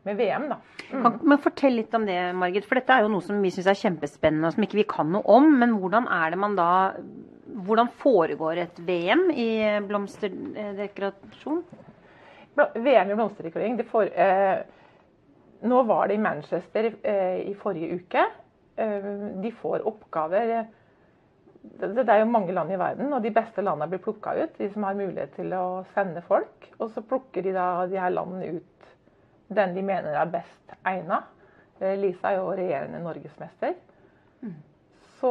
med 0.08 0.16
VM. 0.16 0.48
da. 0.54 0.62
Mm. 0.94 1.20
men 1.28 1.44
Fortell 1.44 1.76
litt 1.82 2.00
om 2.00 2.08
det, 2.08 2.20
Margit. 2.40 2.68
For 2.70 2.80
dette 2.80 2.96
er 2.96 3.04
jo 3.04 3.12
noe 3.12 3.28
som 3.28 3.44
vi 3.44 3.52
syns 3.52 3.68
er 3.68 3.82
kjempespennende 3.82 4.48
og 4.48 4.56
som 4.56 4.64
ikke 4.64 4.80
vi 4.80 4.88
kan 4.88 5.12
noe 5.12 5.28
om. 5.36 5.52
Men 5.60 5.76
hvordan 5.82 6.08
er 6.08 6.32
det 6.32 6.40
man 6.40 6.56
da 6.60 6.72
Hvordan 7.50 7.90
foregår 7.98 8.60
et 8.62 8.78
VM 8.86 9.32
i 9.34 9.48
blomsterdekorasjon? 9.84 11.64
VM 12.56 13.12
i 13.12 13.16
blomsterdekorering 13.16 13.80
eh, 13.80 14.60
Nå 15.62 15.84
var 15.84 16.08
det 16.08 16.14
i 16.14 16.24
Manchester 16.24 16.92
eh, 17.04 17.40
i 17.50 17.54
forrige 17.60 18.00
uke. 18.00 18.26
Eh, 18.76 19.10
de 19.44 19.52
får 19.52 19.88
oppgaver 19.88 20.68
det, 21.62 21.88
det, 21.94 22.08
er 22.08 22.22
jo 22.22 22.32
mange 22.32 22.54
land 22.56 22.72
i 22.72 22.80
verden, 22.80 23.12
og 23.14 23.24
de 23.24 23.34
beste 23.36 23.62
landene 23.62 23.90
blir 23.92 24.02
plukka 24.04 24.36
ut. 24.40 24.56
De 24.58 24.70
som 24.72 24.86
har 24.88 24.98
mulighet 24.98 25.34
til 25.36 25.52
å 25.56 25.84
sende 25.94 26.24
folk. 26.26 26.70
Og 26.80 26.92
så 26.94 27.04
plukker 27.04 27.44
de 27.44 27.54
da 27.56 27.86
de 27.92 28.00
her 28.00 28.14
landene 28.16 28.60
ut 28.60 28.80
den 29.50 29.74
de 29.76 29.84
mener 29.84 30.16
er 30.16 30.32
best 30.32 30.76
egna. 30.88 31.24
Eh, 31.80 31.98
Lisa 32.00 32.32
er 32.32 32.40
jo 32.40 32.52
regjerende 32.54 33.02
norgesmester. 33.04 33.76
Så 35.20 35.30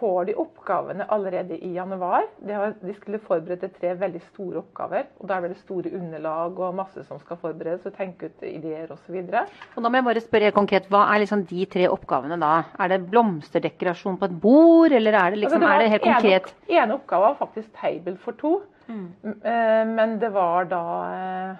får 0.00 0.24
de 0.26 0.34
oppgavene 0.34 1.04
allerede 1.14 1.54
i 1.54 1.68
januar. 1.76 2.24
De, 2.42 2.94
skulle 2.96 3.20
forberede 3.22 3.68
tre 3.76 3.92
veldig 4.00 4.22
store 4.32 4.58
oppgaver. 4.58 5.04
og 5.20 5.28
Da 5.30 5.36
er 5.36 5.52
det 5.52 5.60
store 5.60 5.92
underlag 5.94 6.58
og 6.58 6.74
masse 6.74 7.04
som 7.06 7.20
skal 7.22 7.38
forberedes, 7.38 7.86
og 7.86 7.94
tenke 7.94 8.32
ut 8.32 8.42
ideer 8.48 8.90
osv. 8.90 9.20
Da 9.30 9.44
må 9.86 10.00
jeg 10.00 10.08
bare 10.08 10.24
spørre 10.24 10.50
konkret, 10.56 10.88
Hva 10.90 11.04
er 11.12 11.22
liksom 11.22 11.44
de 11.46 11.66
tre 11.70 11.86
oppgavene 11.92 12.40
da? 12.42 12.52
Er 12.82 12.90
det 12.90 13.00
blomsterdekorasjon 13.12 14.18
på 14.18 14.30
et 14.30 14.36
bord, 14.42 14.92
eller 14.98 15.18
er 15.20 15.30
det, 15.30 15.44
liksom, 15.44 15.62
altså 15.62 15.68
det 15.68 15.76
er 15.76 15.84
det 15.84 15.92
helt 15.94 16.08
konkret? 16.08 16.52
En, 16.66 16.76
ene 16.80 16.98
oppgave 16.98 17.28
var 17.28 17.38
faktisk 17.38 17.70
table 17.78 18.16
for 18.24 18.38
to. 18.42 18.56
Mm. 18.88 19.06
Eh, 19.22 19.84
men 19.94 20.18
det 20.18 20.32
var 20.34 20.66
da 20.66 20.82
eh, 21.14 21.56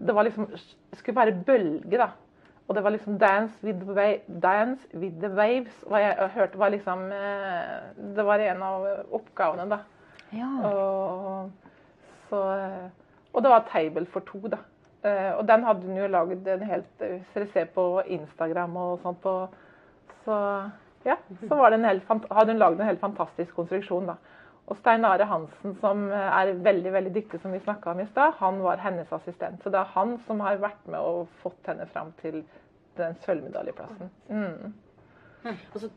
Det 0.00 0.14
var 0.16 0.24
liksom, 0.24 0.48
skulle 0.96 1.20
være 1.20 1.42
bølge, 1.44 2.00
da. 2.00 2.08
Og 2.70 2.76
det 2.76 2.84
var 2.84 2.90
liksom 2.90 3.18
'Dance 3.18 3.64
with, 3.64 3.80
dance 4.42 4.86
with 4.94 5.14
the 5.20 5.28
Waves'. 5.28 5.82
Og 5.86 6.00
jeg, 6.00 6.30
hørte 6.34 6.58
var 6.58 6.68
liksom 6.68 7.04
eh, 7.12 8.14
Det 8.16 8.24
var 8.26 8.38
en 8.38 8.62
av 8.62 8.86
oppgavene, 9.12 9.70
da. 9.70 9.78
Ja. 10.32 10.68
Og, 10.68 11.50
så, 12.28 12.42
og 13.32 13.42
det 13.42 13.50
var 13.50 13.66
'Table 13.72 14.06
for 14.06 14.20
to', 14.20 14.48
da. 14.48 14.58
Eh, 15.08 15.38
og 15.38 15.48
den 15.48 15.64
hadde 15.64 15.80
hun 15.80 15.96
jo 15.96 16.06
lagd 16.06 16.48
en 16.48 16.62
helt 16.62 16.98
Hvis 16.98 17.34
dere 17.34 17.46
ser 17.46 17.64
på 17.64 18.02
Instagram 18.06 18.76
og 18.76 18.98
sånt 19.02 19.20
på 19.20 19.48
Så 20.24 20.36
ja, 21.04 21.16
så 21.48 21.54
helt, 21.66 22.02
hadde 22.30 22.52
hun 22.52 22.58
lagd 22.58 22.80
en 22.80 22.86
helt 22.86 23.00
fantastisk 23.00 23.54
konstruksjon, 23.54 24.06
da. 24.06 24.14
Og 24.70 24.78
Stein 24.78 25.04
Are 25.04 25.26
Hansen, 25.26 25.74
som 25.82 26.04
er 26.14 26.52
veldig 26.62 26.92
veldig 26.94 27.10
dyktig, 27.16 27.40
som 27.42 27.50
vi 27.50 27.58
snakka 27.64 27.90
om 27.90 28.04
i 28.04 28.06
stad, 28.12 28.36
han 28.38 28.60
var 28.62 28.78
hennes 28.78 29.10
assistent. 29.12 29.58
Så 29.64 29.72
det 29.74 29.80
er 29.80 29.94
han 29.96 30.14
som 30.28 30.42
har 30.46 30.62
vært 30.62 30.84
med 30.86 31.00
og 31.02 31.26
fått 31.42 31.72
henne 31.72 31.88
fram 31.90 32.12
til 32.22 32.44
den 33.00 33.18
sølvmedaljeplassen. 33.24 34.12
Mm. 34.30 34.70
Og 35.48 35.80
så, 35.80 35.90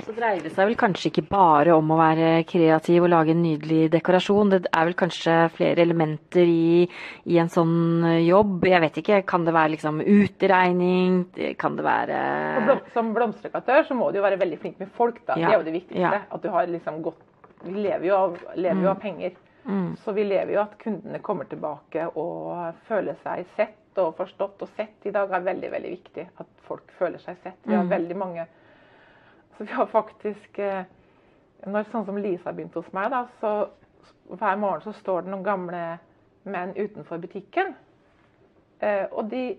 så, 0.00 0.14
dreier 0.16 0.42
det 0.42 0.50
seg 0.56 0.66
vel 0.70 0.78
kanskje 0.80 1.12
ikke 1.12 1.24
bare 1.30 1.76
om 1.78 1.92
å 1.94 2.00
være 2.00 2.42
kreativ 2.48 3.06
og 3.06 3.12
lage 3.12 3.36
en 3.36 3.44
nydelig 3.44 3.86
dekorasjon. 3.94 4.50
Det 4.54 4.60
er 4.66 4.90
vel 4.90 4.98
kanskje 4.98 5.38
flere 5.54 5.86
elementer 5.86 6.42
i, 6.42 6.88
i 7.30 7.38
en 7.38 7.54
sånn 7.54 8.02
jobb. 8.24 8.66
Jeg 8.66 8.82
vet 8.88 9.00
ikke. 9.04 9.22
Kan 9.30 9.46
det 9.46 9.54
være 9.54 9.76
liksom 9.76 10.02
utregning? 10.02 11.22
Kan 11.60 11.78
det 11.78 11.86
være 11.86 12.20
Som 12.96 13.14
blomsterdekoratør 13.14 13.86
så 13.92 13.98
må 13.98 14.10
du 14.10 14.18
jo 14.18 14.26
være 14.26 14.42
veldig 14.42 14.62
flink 14.64 14.82
med 14.82 14.90
folk. 14.98 15.22
da. 15.22 15.38
Ja. 15.38 15.52
Det 15.52 15.54
er 15.54 15.60
jo 15.60 15.70
det 15.70 15.80
viktigste. 15.80 16.02
Ja. 16.02 16.24
At 16.26 16.42
du 16.42 16.50
har 16.54 16.66
liksom 16.66 17.02
gått 17.06 17.22
Vi 17.62 17.74
lever 17.74 18.06
jo 18.08 18.16
av, 18.16 18.38
lever 18.54 18.82
jo 18.82 18.90
av 18.90 18.98
mm. 18.98 19.02
penger. 19.02 19.36
Mm. 19.64 19.96
Så 20.04 20.12
vi 20.16 20.24
lever 20.24 20.54
jo 20.54 20.62
at 20.62 20.78
kundene 20.80 21.20
kommer 21.24 21.48
tilbake 21.50 22.06
og 22.14 22.78
føler 22.88 23.18
seg 23.24 23.48
sett 23.56 23.98
og 23.98 24.14
forstått 24.16 24.62
og 24.62 24.70
sett 24.76 25.08
i 25.08 25.12
dag 25.12 25.32
er 25.34 25.44
veldig 25.48 25.72
veldig 25.74 25.90
viktig. 25.96 26.28
At 26.38 26.64
folk 26.68 26.92
føler 26.98 27.20
seg 27.22 27.40
sett. 27.42 27.58
Vi 27.64 27.74
har 27.74 27.84
mm. 27.84 27.92
veldig 27.96 28.16
mange 28.18 28.46
så 29.58 29.64
Vi 29.64 29.72
har 29.72 29.86
faktisk 29.86 30.58
eh, 30.58 30.84
når 31.66 31.88
Sånn 31.90 32.04
som 32.06 32.18
Lisa 32.22 32.52
begynte 32.54 32.78
hos 32.78 32.92
meg, 32.94 33.10
da, 33.10 33.24
så 33.40 34.36
hver 34.38 34.60
morgen 34.60 34.84
så 34.84 34.92
står 35.00 35.24
det 35.24 35.32
noen 35.32 35.46
gamle 35.46 35.80
menn 36.46 36.76
utenfor 36.76 37.18
butikken. 37.18 37.72
Eh, 38.78 39.06
og 39.10 39.26
de 39.32 39.58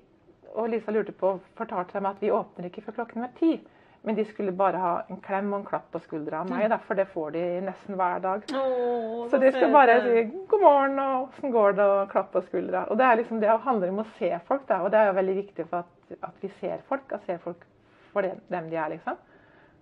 og 0.55 0.71
Lisa 0.71 0.93
lurte 0.95 1.13
på, 1.13 1.35
fortalte 1.59 1.97
dem 1.97 2.07
at 2.09 2.21
vi 2.23 2.31
åpner 2.33 2.69
ikke 2.69 2.81
før 2.87 3.01
klokken 3.01 3.21
var 3.21 3.35
ti. 3.37 3.59
Men 4.01 4.15
de 4.15 4.23
skulle 4.25 4.51
bare 4.55 4.79
ha 4.79 4.91
en 5.11 5.17
klem 5.21 5.49
og 5.51 5.59
en 5.59 5.65
klapp 5.67 5.89
på 5.91 5.99
skuldra 6.05 6.39
av 6.39 6.49
meg, 6.49 6.71
for 6.87 6.95
det 6.95 7.09
får 7.11 7.33
de 7.35 7.41
nesten 7.65 7.97
hver 7.99 8.21
dag. 8.23 8.45
så 8.47 9.39
de 9.41 9.51
skal 9.51 9.73
bare 9.73 9.97
si 10.05 10.23
'god 10.23 10.61
morgen' 10.61 11.01
og 11.03 11.27
'åssen 11.27 11.51
går 11.51 11.73
det', 11.73 11.87
og 11.95 12.11
klappe 12.11 12.31
på 12.39 12.45
skuldra. 12.47 12.85
Og 12.89 12.97
Det 12.97 13.05
er 13.05 13.15
liksom 13.15 13.39
det 13.39 13.59
handler 13.59 13.89
om 13.89 13.99
å 13.99 14.07
se 14.19 14.39
folk, 14.47 14.67
da, 14.67 14.81
og 14.83 14.91
det 14.91 14.99
er 14.99 15.07
jo 15.07 15.19
veldig 15.19 15.35
viktig 15.35 15.67
for 15.67 15.77
at, 15.77 16.17
at 16.23 16.35
vi 16.41 16.51
ser 16.61 16.77
folk. 16.87 17.11
At 17.11 17.25
ser 17.25 17.37
folk 17.37 17.65
for 18.13 18.21
dem 18.21 18.69
de 18.69 18.75
er, 18.75 18.89
liksom. 18.89 19.17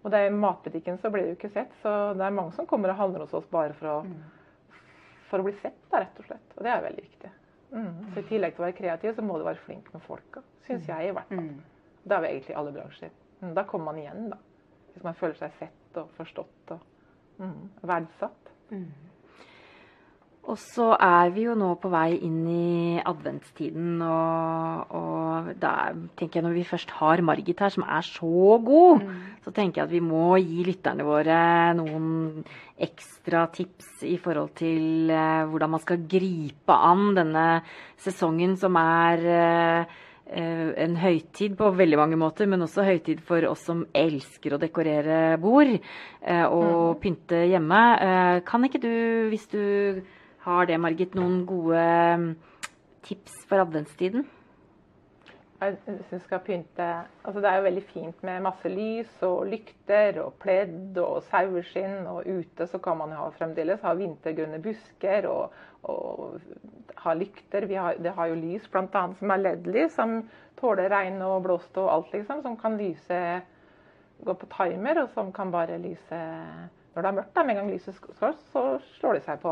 Og 0.03 0.11
det 0.11 0.19
er 0.19 0.25
I 0.25 0.33
matbutikken 0.33 0.97
så 0.97 1.09
blir 1.09 1.23
det 1.23 1.29
jo 1.29 1.37
ikke 1.37 1.53
sett, 1.53 1.71
så 1.83 2.13
det 2.13 2.25
er 2.25 2.29
mange 2.29 2.53
som 2.53 2.65
kommer 2.65 2.89
og 2.89 2.95
handler 2.95 3.19
hos 3.19 3.33
oss 3.33 3.45
bare 3.45 3.73
for 3.73 3.87
å, 3.87 4.05
for 5.29 5.39
å 5.39 5.43
bli 5.43 5.53
sett, 5.61 5.77
da, 5.91 5.99
rett 5.99 6.19
og 6.19 6.25
slett. 6.25 6.57
Og 6.57 6.63
det 6.63 6.71
er 6.71 6.81
veldig 6.81 7.03
viktig. 7.03 7.31
Mm. 7.71 8.11
Så 8.13 8.19
I 8.19 8.27
tillegg 8.29 8.55
til 8.55 8.63
å 8.63 8.65
være 8.65 8.77
kreativ, 8.77 9.15
så 9.15 9.21
må 9.21 9.37
du 9.37 9.43
være 9.43 9.61
flink 9.65 9.93
med 9.93 10.01
folka. 10.01 10.41
Syns 10.67 10.87
jeg, 10.87 11.09
i 11.09 11.11
hvert 11.11 11.27
fall. 11.27 11.49
Det 12.07 12.15
er 12.15 12.23
jo 12.23 12.29
egentlig 12.31 12.55
alle 12.55 12.71
bransjer. 12.71 13.09
Mm, 13.41 13.53
Da 13.53 13.63
kommer 13.63 13.91
man 13.91 14.01
igjen, 14.01 14.29
da. 14.33 14.37
Hvis 14.93 15.03
man 15.05 15.17
føler 15.17 15.37
seg 15.37 15.51
sett 15.59 15.99
og 16.01 16.09
forstått 16.17 16.73
og 16.73 16.79
mm, 17.37 17.59
verdsatt. 17.85 18.53
Og 20.47 20.55
så 20.61 20.93
er 20.95 21.33
vi 21.35 21.43
jo 21.43 21.57
nå 21.59 21.73
på 21.81 21.89
vei 21.91 22.21
inn 22.23 22.45
i 22.47 23.01
adventstiden, 23.03 23.97
og, 23.99 24.93
og 24.95 25.49
da 25.59 25.73
tenker 26.15 26.39
jeg 26.39 26.45
når 26.45 26.55
vi 26.55 26.63
først 26.69 26.93
har 27.01 27.19
Margit 27.27 27.59
her, 27.59 27.73
som 27.73 27.83
er 27.83 28.05
så 28.07 28.55
god, 28.63 29.03
så 29.43 29.51
tenker 29.51 29.81
jeg 29.81 29.89
at 29.89 29.91
vi 29.97 29.99
må 30.07 30.37
gi 30.39 30.63
lytterne 30.69 31.03
våre 31.03 31.41
noen 31.75 32.07
ekstra 32.79 33.43
tips 33.51 34.05
i 34.07 34.15
forhold 34.23 34.55
til 34.55 35.11
eh, 35.11 35.43
hvordan 35.51 35.75
man 35.75 35.83
skal 35.83 36.07
gripe 36.07 36.79
an 36.79 37.09
denne 37.19 37.47
sesongen 37.99 38.55
som 38.55 38.79
er 38.79 39.27
eh, 39.35 39.97
en 40.29 40.95
høytid 40.99 41.55
på 41.59 41.69
veldig 41.77 41.97
mange 41.99 42.19
måter, 42.19 42.49
men 42.49 42.65
også 42.65 42.85
høytid 42.87 43.21
for 43.25 43.45
oss 43.49 43.63
som 43.69 43.85
elsker 43.95 44.55
å 44.55 44.61
dekorere 44.61 45.37
bord 45.41 45.71
eh, 45.71 46.45
og 46.45 46.99
pynte 47.03 47.45
hjemme. 47.47 47.81
Eh, 48.03 48.39
kan 48.47 48.67
ikke 48.67 48.81
du, 48.83 48.93
hvis 49.31 49.47
du 49.51 50.01
har 50.47 50.67
det, 50.67 50.79
Margit, 50.79 51.15
noen 51.15 51.43
gode 51.47 51.83
mm, 52.23 52.31
tips 53.07 53.45
for 53.47 53.63
adventstiden? 53.63 54.27
Jeg 55.57 55.79
syns 56.05 56.21
skal 56.21 56.43
pynte 56.45 56.85
altså 57.25 57.41
Det 57.41 57.49
er 57.49 57.55
jo 57.57 57.63
veldig 57.65 57.81
fint 57.89 58.19
med 58.27 58.43
masse 58.45 58.69
lys 58.69 59.23
og 59.25 59.47
lykter 59.49 60.19
og 60.21 60.35
pledd 60.43 60.99
og 61.01 61.23
saueskinn. 61.31 62.03
Og 62.11 62.27
ute 62.29 62.67
så 62.69 62.77
kan 62.83 62.99
man 62.99 63.15
jo 63.15 63.25
fremdeles 63.39 63.81
ha 63.81 63.95
vintergrønne 63.97 64.61
busker 64.61 65.25
og, 65.31 65.55
og 65.87 66.39
ha 67.03 67.13
lykter. 67.17 67.65
Vi 67.69 67.75
har, 67.79 67.97
det 68.01 68.13
har 68.17 68.27
jo 68.31 68.39
lys 68.39 68.67
bl.a. 68.71 69.03
som 69.19 69.31
er 69.33 69.43
LED-lys, 69.43 69.93
som 69.95 70.17
tåler 70.59 70.89
regn 70.91 71.21
og 71.25 71.43
blåst 71.45 71.77
og 71.77 71.89
alt, 71.93 72.11
liksom. 72.15 72.41
Som 72.45 72.57
kan 72.59 72.77
lyse 72.79 73.21
Gå 74.17 74.33
på 74.33 74.47
timer, 74.49 74.97
og 75.03 75.11
som 75.13 75.27
kan 75.31 75.51
bare 75.53 75.75
lyse 75.77 76.17
når 76.95 77.03
det 77.03 77.09
er 77.09 77.15
mørkt. 77.19 77.35
da, 77.35 77.43
Med 77.45 77.53
en 77.53 77.59
gang 77.59 77.67
lyset 77.69 77.93
skal, 77.93 78.33
så 78.49 78.63
slår 78.97 79.19
det 79.19 79.25
seg 79.27 79.37
på. 79.43 79.51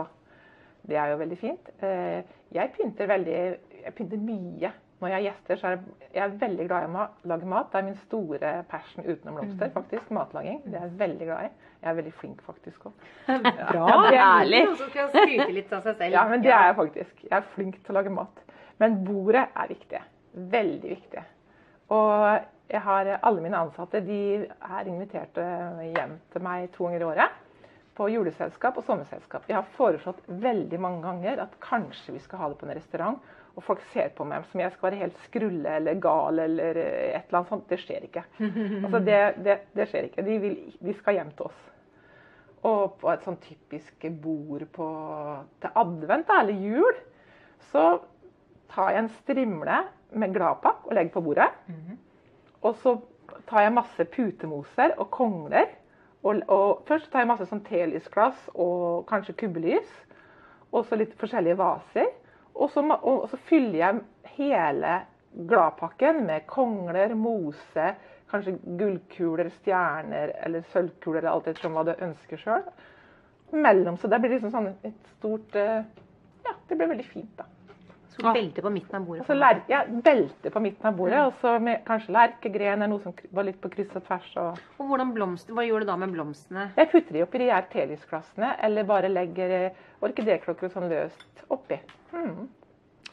Det 0.89 0.97
er 0.97 1.11
jo 1.11 1.19
veldig 1.19 1.37
fint. 1.37 1.69
Eh, 1.85 2.23
Jeg 2.53 2.71
pynter 2.73 3.07
veldig 3.07 3.35
Jeg 3.83 3.93
pynter 3.93 4.17
mye. 4.17 4.71
Når 5.01 5.11
jeg 5.11 5.15
har 5.17 5.23
gjester, 5.25 5.59
så 5.59 5.67
er 5.67 5.73
jeg, 5.75 5.95
jeg 6.15 6.23
er 6.23 6.35
veldig 6.39 6.65
glad 6.69 6.85
i 6.85 6.87
å 6.87 7.05
lage 7.27 7.47
mat. 7.51 7.67
Det 7.71 7.79
er 7.81 7.85
min 7.89 7.97
store 8.05 8.51
passion 8.71 9.03
utenom 9.03 9.35
blomster, 9.41 9.71
faktisk. 9.73 10.07
Matlaging. 10.15 10.61
Det 10.63 10.79
er 10.79 10.85
jeg 10.87 10.95
veldig 11.01 11.27
glad 11.27 11.49
i. 11.49 11.49
Jeg 11.81 11.89
er 11.91 11.97
veldig 11.99 12.13
flink 12.21 12.41
faktisk 12.47 12.87
òg. 12.89 13.05
Bra, 13.27 13.51
Ja, 13.75 13.97
det 14.07 14.15
er 14.15 14.23
ærlig. 14.23 14.61
Noen 14.69 14.79
som 14.79 14.91
skal 14.93 15.11
skryte 15.11 15.51
litt 15.57 15.75
av 15.75 15.83
seg 15.85 15.99
selv. 15.99 16.15
Ja, 16.15 16.23
men 16.31 16.45
det 16.45 16.53
er 16.55 16.69
jeg 16.71 16.77
faktisk. 16.79 17.13
Jeg 17.27 17.35
er 17.37 17.47
flink 17.57 17.79
til 17.83 17.93
å 17.93 17.97
lage 17.99 18.15
mat. 18.15 18.43
Men 18.81 18.97
bordet 19.07 19.45
er 19.51 19.71
viktig. 19.75 20.01
Veldig 20.55 20.95
viktig. 20.95 21.25
Og 21.95 22.15
jeg 22.71 22.81
har 22.87 23.11
alle 23.19 23.43
mine 23.43 23.59
ansatte 23.67 24.01
de 24.01 24.19
er 24.47 24.87
invitert 24.89 25.37
hjem 25.37 26.15
til 26.33 26.47
meg 26.47 26.71
to 26.73 26.87
ganger 26.87 27.03
i 27.03 27.09
året. 27.11 27.41
På 27.95 28.07
juleselskap 28.11 28.79
og 28.79 28.87
sommerselskap. 28.87 29.45
Jeg 29.47 29.59
har 29.59 29.67
foreslått 29.77 30.23
veldig 30.27 30.79
mange 30.83 31.03
ganger 31.05 31.45
at 31.45 31.53
kanskje 31.63 32.15
vi 32.15 32.23
skal 32.23 32.41
ha 32.41 32.49
det 32.51 32.57
på 32.59 32.67
en 32.67 32.75
restaurant. 32.75 33.19
Og 33.55 33.63
folk 33.63 33.83
ser 33.93 34.09
på 34.15 34.25
meg 34.27 34.43
som 34.49 34.59
jeg 34.59 34.73
skal 34.73 34.89
være 34.89 34.99
helt 34.99 35.21
skrulle 35.29 35.77
eller 35.79 35.99
gal 36.03 36.41
eller 36.43 36.79
eh, 36.81 37.13
et 37.15 37.29
eller 37.29 37.39
annet 37.39 37.53
sånt. 37.53 37.69
Det 37.69 37.79
skjer 37.83 38.09
ikke. 38.09 38.25
Altså, 38.83 38.99
det, 38.99 39.21
det, 39.45 39.57
det 39.77 39.87
skjer 39.91 40.09
ikke. 40.09 40.25
De, 40.27 40.37
vil, 40.43 40.57
de 40.83 40.95
skal 40.99 41.19
hjem 41.19 41.31
til 41.37 41.47
oss. 41.47 41.63
Og 42.65 42.97
på 42.99 43.11
et 43.13 43.23
sånn 43.25 43.37
typisk 43.43 44.07
bord 44.23 44.65
på, 44.73 44.87
til 45.61 45.79
advent 45.81 46.27
da, 46.27 46.39
eller 46.41 46.63
jul, 46.65 47.01
så 47.71 47.85
tar 48.73 48.91
jeg 48.91 49.03
en 49.03 49.11
strimle 49.19 49.81
med 50.17 50.33
gladpakk 50.35 50.87
og 50.89 50.95
legger 50.97 51.13
på 51.13 51.23
bordet. 51.27 51.51
Og 52.65 52.75
så 52.81 52.95
tar 53.49 53.65
jeg 53.65 53.75
masse 53.75 54.07
putemoser 54.15 54.95
og 54.97 55.09
kongler. 55.13 55.69
Og, 56.25 56.41
og 56.49 56.83
først 56.89 57.11
tar 57.13 57.21
jeg 57.21 57.29
masse 57.29 57.45
sånn 57.49 57.63
telysglass 57.67 58.49
og 58.55 59.05
kanskje 59.09 59.37
kubbelys. 59.43 59.91
Og 60.73 60.87
så 60.89 60.97
litt 60.97 61.13
forskjellige 61.21 61.59
vaser. 61.61 62.09
Og 62.55 62.71
så, 62.71 62.81
og 62.81 63.27
så 63.31 63.39
fyller 63.49 63.79
jeg 63.79 64.01
hele 64.37 64.99
gladpakken 65.49 66.23
med 66.27 66.45
kongler, 66.47 67.13
mose, 67.19 67.89
kanskje 68.31 68.55
gullkuler, 68.79 69.49
stjerner 69.59 70.31
eller 70.45 70.63
sølvkuler, 70.71 71.21
eller 71.21 71.33
alt 71.33 71.49
etter 71.51 71.73
hva 71.73 71.83
du 71.87 71.93
ønsker 71.95 72.39
sjøl. 72.39 72.63
Mellom, 73.55 73.99
så 73.99 74.09
det 74.11 74.19
blir 74.23 74.33
liksom 74.35 74.53
sånn 74.53 74.71
et 74.87 75.11
stort 75.17 75.55
eh, 75.59 75.83
Ja, 76.45 76.53
det 76.69 76.77
blir 76.77 76.89
veldig 76.91 77.05
fint, 77.07 77.31
da. 77.37 77.45
Stort 78.15 78.33
belte 78.37 78.61
på 78.65 78.71
midten 78.71 78.95
av 78.99 79.05
bordet. 79.07 79.21
Og 79.21 79.27
så 79.29 79.35
ler, 79.37 79.61
ja, 79.69 79.83
belte 80.09 80.51
på 80.51 80.61
midten 80.63 80.87
av 80.89 80.97
bordet, 80.97 81.21
og 81.27 81.33
så 81.41 81.55
med 81.61 81.83
kanskje 81.87 82.15
lerkegren 82.15 82.81
eller 82.81 82.91
noe 82.95 83.03
som 83.03 83.15
var 83.35 83.47
litt 83.47 83.61
på 83.61 83.71
kryss 83.75 83.95
og 83.99 84.05
tvers. 84.07 84.29
Og 84.41 84.59
Og 84.79 84.87
hvordan 84.91 85.13
blomster, 85.15 85.53
Hva 85.53 85.65
gjør 85.67 85.83
du 85.85 85.89
da 85.91 85.95
med 85.99 86.13
blomstene? 86.15 86.69
jeg 86.77 86.91
putter 86.91 87.13
de 87.19 87.23
oppi 87.27 87.43
de 87.43 87.51
her 87.51 87.67
telysglassene, 87.73 88.55
eller 88.63 88.83
bare 88.87 89.09
legger 89.11 89.55
eh, 89.59 89.81
orkidéklokker 90.01 90.71
sånn 90.73 90.89
løst 90.91 91.45
oppi. 91.51 91.79
Mm. 92.13 92.47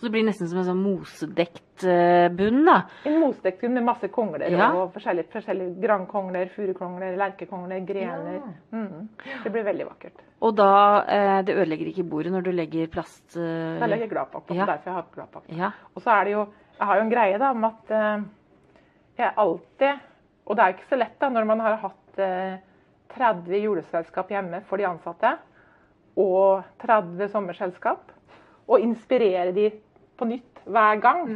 Så 0.03 0.09
det 0.09 0.17
blir 0.17 0.25
nesten 0.27 0.49
som 0.51 0.59
en 0.59 0.65
sånn 0.67 0.81
mosedekt 0.83 1.85
eh, 1.87 2.27
bunn, 2.35 2.65
da. 2.67 2.73
En 3.07 3.21
mosedekt 3.23 3.61
bunn 3.63 3.77
med 3.77 3.85
masse 3.87 4.09
kongler 4.11 4.51
Ja. 4.51 4.73
og 4.75 4.89
forskjellige, 4.97 5.29
forskjellige 5.31 5.77
grankongler, 5.85 6.49
furukongler, 6.51 7.15
lerkekongler, 7.21 7.85
grener. 7.87 8.41
Mm. 8.75 9.05
Det 9.45 9.53
blir 9.55 9.63
veldig 9.69 9.87
vakkert. 9.87 10.25
Og 10.43 10.57
da 10.59 10.71
eh, 11.07 11.43
Det 11.47 11.55
ødelegger 11.55 11.93
ikke 11.93 12.03
bordet 12.11 12.33
når 12.35 12.43
du 12.43 12.51
legger 12.51 12.91
plast 12.91 13.37
eh, 13.39 13.79
Da 13.79 13.87
legger 13.87 14.09
jeg 14.09 14.11
gladpakk 14.17 14.49
på, 14.49 14.57
Ja. 14.59 14.67
derfor 14.73 14.91
jeg 14.91 14.97
har 14.99 15.07
gladpakk. 15.15 15.45
Ja. 15.55 15.71
Og 15.95 16.03
så 16.03 16.11
er 16.17 16.25
det 16.25 16.33
jo 16.35 16.43
Jeg 16.81 16.87
har 16.91 16.97
jo 16.99 17.05
en 17.07 17.15
greie 17.15 17.39
da 17.39 17.51
om 17.55 17.65
at 17.71 17.91
eh, 17.95 18.25
jeg 19.23 19.33
alltid 19.39 20.01
Og 20.49 20.57
det 20.59 20.65
er 20.67 20.75
ikke 20.75 20.91
så 20.91 20.99
lett 20.99 21.15
da 21.23 21.29
når 21.31 21.47
man 21.47 21.61
har 21.63 21.77
hatt 21.85 22.19
eh, 22.19 22.59
30 23.15 23.55
juleselskap 23.63 24.35
hjemme 24.35 24.65
for 24.67 24.83
de 24.83 24.89
ansatte 24.91 25.37
og 26.17 26.65
30 26.83 27.29
sommerselskap, 27.33 28.11
og 28.69 28.81
inspirere 28.81 29.53
de 29.53 29.71
på 30.23 30.29
nytt 30.31 30.63
hver 30.71 31.03
gang. 31.03 31.35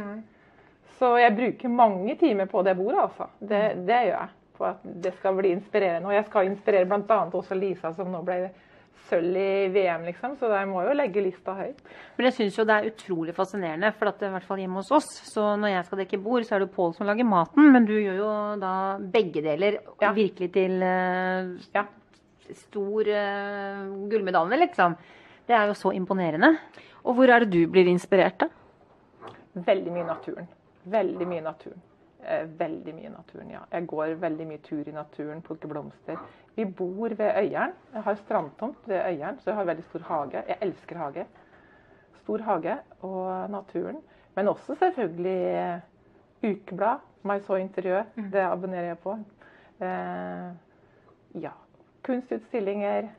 Så 0.97 1.11
jeg 1.21 1.35
bruker 1.37 1.69
mange 1.69 2.15
timer 2.17 2.47
på 2.49 2.63
det 2.65 2.73
bordet, 2.79 3.03
altså. 3.03 3.27
Det, 3.39 3.63
det 3.85 3.99
gjør 4.07 4.15
jeg. 4.15 4.31
For 4.57 4.71
at 4.73 4.85
det 5.03 5.11
skal 5.19 5.35
bli 5.37 5.51
inspirerende. 5.53 6.09
Og 6.09 6.15
jeg 6.17 6.25
skal 6.31 6.47
inspirere 6.49 6.87
bl.a. 6.89 7.19
også 7.37 7.53
Lisa, 7.59 7.91
som 7.93 8.09
nå 8.09 8.23
ble 8.25 8.47
sølv 9.07 9.37
i 9.37 9.67
VM, 9.71 10.07
liksom. 10.09 10.33
Så 10.39 10.49
jeg 10.51 10.67
må 10.71 10.81
jo 10.87 10.95
legge 10.97 11.21
lista 11.23 11.53
høyt. 11.59 11.77
Men 12.17 12.25
jeg 12.27 12.35
syns 12.39 12.57
jo 12.57 12.65
det 12.67 12.75
er 12.79 12.89
utrolig 12.89 13.35
fascinerende, 13.37 13.91
for 13.99 14.09
at 14.09 14.25
i 14.25 14.31
hvert 14.33 14.47
fall 14.49 14.59
hjemme 14.63 14.81
hos 14.81 14.89
oss, 14.97 15.11
så 15.29 15.51
når 15.61 15.75
jeg 15.75 15.85
skal 15.87 16.01
dekke 16.01 16.19
bord, 16.25 16.47
så 16.47 16.57
er 16.57 16.63
det 16.63 16.67
jo 16.71 16.75
Pål 16.79 16.95
som 16.97 17.07
lager 17.07 17.29
maten, 17.29 17.69
men 17.75 17.85
du 17.87 17.93
gjør 17.93 18.17
jo 18.23 18.31
da 18.65 18.73
begge 19.13 19.45
deler 19.45 19.77
Ja. 20.01 20.09
virkelig 20.17 20.49
til 20.57 20.81
uh, 20.81 21.53
Ja. 21.77 21.85
stor 22.57 23.13
uh, 23.13 23.85
gullmedalje, 24.09 24.59
liksom. 24.65 24.97
Det 25.47 25.55
er 25.55 25.69
jo 25.69 25.77
så 25.77 25.93
imponerende. 25.95 26.55
Og 27.05 27.15
hvor 27.15 27.29
er 27.31 27.45
det 27.45 27.53
du 27.53 27.61
blir 27.71 27.87
inspirert, 27.87 28.41
da? 28.41 28.49
Veldig 29.65 29.91
mye 29.91 30.05
naturen. 30.05 30.47
Veldig 30.85 31.27
mye 31.27 31.41
naturen. 31.41 31.81
Eh, 32.23 32.43
Veldig 32.59 32.93
mye 32.95 33.09
naturen, 33.09 33.49
ja. 33.51 33.59
Jeg 33.71 33.87
går 33.87 34.13
veldig 34.21 34.47
mye 34.47 34.57
tur 34.65 34.87
i 34.87 34.91
naturen, 34.91 35.41
plukker 35.41 35.67
blomster. 35.71 36.17
Vi 36.55 36.65
bor 36.65 37.09
ved 37.09 37.31
Øyeren. 37.37 37.73
Jeg 37.93 38.03
har 38.03 38.15
strandtomt 38.15 38.87
ved 38.87 39.01
Øyeren, 39.05 39.39
så 39.39 39.49
jeg 39.49 39.55
har 39.55 39.65
veldig 39.65 39.83
stor 39.83 39.99
hage. 40.09 40.43
Jeg 40.47 40.57
elsker 40.61 40.97
hage. 40.97 41.25
Stor 42.23 42.37
hage 42.43 42.77
og 43.01 43.49
naturen. 43.49 43.97
Men 44.35 44.47
også 44.47 44.75
selvfølgelig 44.75 45.37
eh, 45.55 45.79
ukeblad. 46.51 46.97
My 47.23 47.39
So 47.39 47.55
Interiør. 47.55 48.03
Det 48.31 48.39
abonnerer 48.39 48.87
jeg 48.87 48.97
på. 48.99 49.17
Eh, 49.81 50.51
ja. 51.41 51.51
Kunstutstillinger 52.03 53.09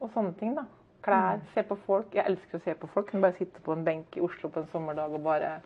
og 0.00 0.10
sånne 0.14 0.32
ting, 0.38 0.56
da. 0.56 0.64
Klær. 1.06 1.40
Se 1.54 1.62
på 1.62 1.78
folk. 1.86 2.12
Jeg 2.14 2.26
elsker 2.26 2.58
å 2.58 2.64
se 2.64 2.74
på 2.74 2.90
folk. 2.90 3.10
Kunne 3.10 3.28
bare 3.28 3.38
sitte 3.38 3.62
på 3.62 3.74
en 3.76 3.86
benk 3.86 4.18
i 4.18 4.24
Oslo 4.26 4.50
på 4.50 4.62
en 4.62 4.70
sommerdag 4.72 5.14
og 5.14 5.22
bare 5.26 5.56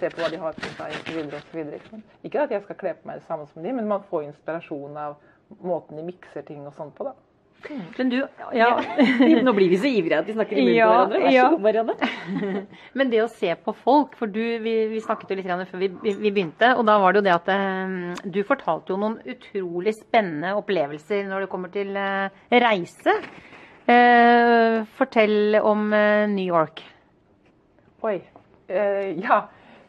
se 0.00 0.08
på 0.12 0.22
hva 0.22 0.30
de 0.32 0.40
har 0.40 0.56
på 0.56 0.72
seg 0.78 0.96
osv. 0.96 1.60
Ikke 1.76 2.02
Ikke 2.24 2.46
at 2.46 2.56
jeg 2.56 2.64
skal 2.64 2.80
kle 2.80 2.96
på 2.96 3.10
meg 3.10 3.20
det 3.20 3.28
samme 3.28 3.46
som 3.52 3.62
de, 3.64 3.76
men 3.76 3.88
man 3.88 4.04
får 4.10 4.30
inspirasjon 4.30 4.96
av 5.00 5.16
måten 5.62 6.00
de 6.00 6.08
mikser 6.08 6.44
ting 6.48 6.64
og 6.66 6.74
sånn 6.76 6.92
på, 6.96 7.06
da. 7.06 7.14
Men 7.96 8.10
du, 8.12 8.18
ja. 8.54 8.68
Nå 9.46 9.52
blir 9.56 9.70
vi 9.72 9.78
så 9.80 9.88
ivrige 9.90 10.20
at 10.20 10.28
vi 10.28 10.34
snakker 10.36 10.58
i 10.58 10.64
munnen 10.66 10.76
Ja, 10.76 10.86
på 10.86 10.92
hverandre. 10.92 11.22
Vær 11.24 11.32
ja. 11.34 11.46
så 11.46 11.54
god, 11.54 11.64
Marianne. 11.64 12.10
Men 13.00 13.10
det 13.10 13.22
å 13.24 13.30
se 13.32 13.54
på 13.64 13.74
folk, 13.80 14.14
for 14.20 14.30
du, 14.30 14.42
vi, 14.62 14.74
vi 14.92 15.02
snakket 15.02 15.32
jo 15.32 15.38
litt 15.40 15.48
før 15.72 15.82
vi, 15.82 15.90
vi 16.04 16.14
vi 16.20 16.32
begynte, 16.36 16.74
og 16.76 16.86
da 16.86 16.98
var 17.02 17.14
det 17.14 17.22
jo 17.22 17.26
det 17.26 17.34
at 17.34 17.50
eh, 17.56 18.22
du 18.36 18.40
fortalte 18.46 18.94
jo 18.94 19.00
noen 19.00 19.18
utrolig 19.24 19.96
spennende 19.98 20.54
opplevelser 20.60 21.26
når 21.30 21.46
det 21.46 21.52
kommer 21.52 21.72
til 21.74 21.96
eh, 21.98 22.46
reise. 22.66 23.16
Eh, 23.86 24.84
fortell 24.84 25.56
om 25.62 25.92
eh, 25.92 26.28
New 26.28 26.46
York. 26.46 26.82
Oi. 28.00 28.22
Eh, 28.66 29.18
ja, 29.22 29.44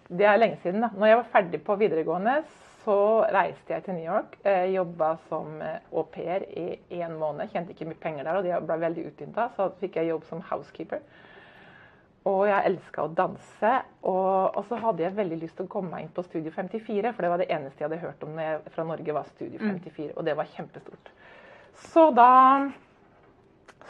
det 0.07 0.27
er 0.29 0.37
lenge 0.37 0.59
siden. 0.61 0.83
da. 0.85 0.91
Når 0.93 1.07
jeg 1.09 1.17
var 1.17 1.31
ferdig 1.31 1.61
på 1.65 1.77
videregående, 1.81 2.35
så 2.85 2.97
reiste 3.33 3.73
jeg 3.73 3.87
til 3.87 3.97
New 3.97 4.05
York. 4.05 4.37
Eh, 4.45 4.69
Jobba 4.75 5.15
som 5.31 5.57
au 5.91 6.05
pair 6.13 6.45
i 6.53 6.77
én 6.93 7.17
måned. 7.17 7.49
Tjente 7.49 7.73
ikke 7.73 7.89
mye 7.89 8.03
penger 8.03 8.29
der, 8.29 8.37
og 8.37 8.45
de 8.45 8.61
ble 8.69 8.79
veldig 8.85 9.09
utynta. 9.09 9.49
Så 9.57 9.71
fikk 9.81 9.97
jeg 9.97 10.11
jobb 10.11 10.29
som 10.29 10.45
housekeeper. 10.45 11.01
Og 12.29 12.45
jeg 12.51 12.69
elska 12.69 13.01
å 13.01 13.13
danse. 13.17 13.75
Og, 14.03 14.57
og 14.59 14.63
så 14.69 14.77
hadde 14.83 15.07
jeg 15.07 15.17
veldig 15.17 15.41
lyst 15.41 15.57
til 15.57 15.65
å 15.65 15.73
komme 15.73 15.95
meg 15.95 16.05
inn 16.05 16.13
på 16.13 16.25
Studio 16.27 16.53
54, 16.53 17.15
for 17.15 17.25
det 17.25 17.33
var 17.33 17.41
det 17.41 17.49
eneste 17.49 17.81
jeg 17.81 17.89
hadde 17.89 18.05
hørt 18.05 18.25
om 18.27 18.37
når 18.37 18.51
jeg, 18.51 18.73
fra 18.75 18.91
Norge, 18.93 19.15
var 19.17 19.31
Studio 19.33 19.57
54. 19.63 20.11
Og 20.13 20.27
det 20.27 20.37
var 20.37 20.53
kjempestort. 20.53 21.15
Så 21.87 22.11
da 22.13 22.33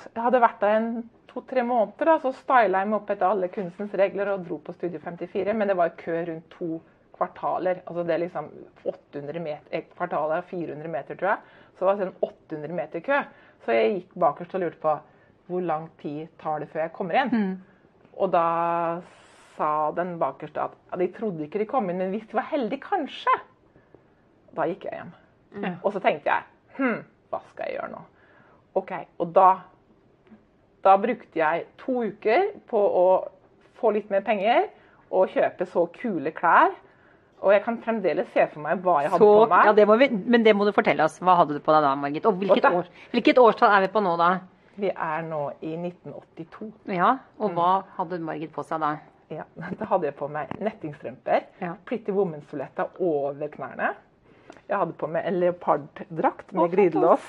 jeg 0.06 0.24
hadde 0.24 0.44
vært 0.44 0.62
der 0.62 0.75
en 0.77 0.92
to-tre 1.30 1.63
måneder, 1.66 2.12
da, 2.12 2.18
så 2.22 2.32
styla 2.36 2.82
jeg 2.82 2.89
meg 2.89 3.00
opp 3.00 3.12
etter 3.13 3.27
alle 3.30 3.50
kunstens 3.54 3.96
regler 4.00 4.32
og 4.34 4.46
dro 4.48 4.60
på 4.63 4.75
Studio 4.75 5.01
54. 5.04 5.54
Men 5.58 5.72
det 5.72 5.77
var 5.80 5.98
kø 6.00 6.16
rundt 6.30 6.48
to 6.54 6.80
kvartaler. 7.18 7.82
Altså 7.86 8.06
det 8.06 8.16
er 8.16 8.24
liksom 8.25 8.50
800 8.86 9.44
meter, 9.44 9.68
et 9.74 9.92
kvartal 9.96 10.34
er 10.38 10.48
400 10.50 10.94
meter, 10.94 11.20
tror 11.20 11.34
jeg. 11.34 11.62
Så 11.74 11.84
det 11.84 11.89
var 11.89 12.01
sånn 12.01 12.16
800 12.30 12.80
meter 12.80 13.06
kø. 13.06 13.22
Så 13.66 13.75
jeg 13.75 13.94
gikk 13.96 14.18
bakerst 14.25 14.58
og 14.58 14.63
lurte 14.63 14.82
på 14.84 14.98
hvor 15.48 15.63
lang 15.63 15.88
tid 16.01 16.27
tar 16.42 16.60
det 16.60 16.70
før 16.74 16.86
jeg 16.86 16.96
kommer 16.96 17.22
inn. 17.22 17.30
Og 18.18 18.32
da 18.34 18.48
sa 19.58 19.92
den 19.98 20.18
bakerste 20.22 20.68
at 20.68 20.75
ja, 20.92 21.00
de 21.01 21.08
trodde 21.16 21.46
ikke 21.46 21.62
de 21.62 21.70
kom 21.70 21.89
inn, 21.89 22.01
men 22.01 22.13
hvis 22.13 22.27
de 22.30 22.38
var 22.38 22.50
heldige, 22.51 22.84
kanskje. 22.86 23.34
Da 24.58 24.68
gikk 24.70 24.86
jeg 24.89 25.00
hjem. 25.00 25.16
Og 25.84 25.94
så 25.94 26.01
tenkte 26.04 26.30
jeg 26.30 26.44
hm, 26.77 27.00
hva 27.32 27.42
skal 27.51 27.70
jeg 27.70 27.77
gjøre 27.77 27.92
nå? 27.94 28.04
OK. 28.77 28.94
Og 29.24 29.32
da 29.34 29.48
da 30.84 30.98
brukte 30.98 31.40
jeg 31.40 31.66
to 31.78 32.04
uker 32.12 32.52
på 32.70 32.78
å 32.80 33.06
få 33.80 33.92
litt 33.94 34.10
mer 34.10 34.22
penger 34.22 34.68
og 35.12 35.30
kjøpe 35.34 35.66
så 35.70 35.86
kule 35.96 36.32
klær. 36.32 36.72
Og 37.42 37.52
jeg 37.54 37.62
kan 37.64 37.78
fremdeles 37.86 38.28
se 38.34 38.48
for 38.50 38.64
meg 38.66 38.80
hva 38.82 39.02
jeg 39.04 39.12
hadde 39.14 39.22
Så, 39.22 39.34
på 39.46 39.50
meg. 39.52 39.66
ja, 39.66 39.74
det 39.78 39.86
må 39.88 39.98
vi, 40.02 40.08
men 40.10 40.44
det 40.44 40.56
må 40.58 40.66
du 40.66 40.72
fortelle 40.74 41.04
oss. 41.06 41.20
Hva 41.22 41.36
hadde 41.38 41.54
du 41.54 41.60
på 41.62 41.72
deg 41.76 41.84
da, 41.86 41.92
Margit? 41.96 42.26
Og 42.26 42.34
hvilket, 42.40 42.66
Og 42.66 42.72
da- 42.72 42.78
år, 42.80 42.88
hvilket 43.14 43.38
årstall 43.38 43.76
er 43.78 43.82
vi 43.86 43.92
på 43.94 44.02
nå, 44.02 44.16
da? 44.18 44.30
Vi 44.78 44.90
er 44.90 45.22
nå 45.26 45.52
i 45.62 45.76
1982. 45.78 46.72
Ja, 46.98 47.18
Og 47.40 47.52
hva 47.54 47.84
hadde 47.98 48.20
Margit 48.20 48.52
på 48.54 48.64
seg 48.66 48.80
da? 48.82 48.96
Ja, 49.30 49.44
Da 49.80 49.86
hadde 49.86 50.06
jeg 50.10 50.16
på 50.16 50.28
meg 50.32 50.50
nettingstrømper, 50.60 51.44
Ja. 51.62 51.76
Pretty 51.86 52.12
woman-soletta 52.12 52.88
over 53.00 53.48
knærne. 53.54 53.94
Jeg 54.68 54.78
hadde 54.78 54.94
på 54.94 55.08
meg 55.08 55.26
en 55.28 55.40
leoparddrakt 55.40 56.54
med 56.54 56.72
glidelås. 56.72 57.22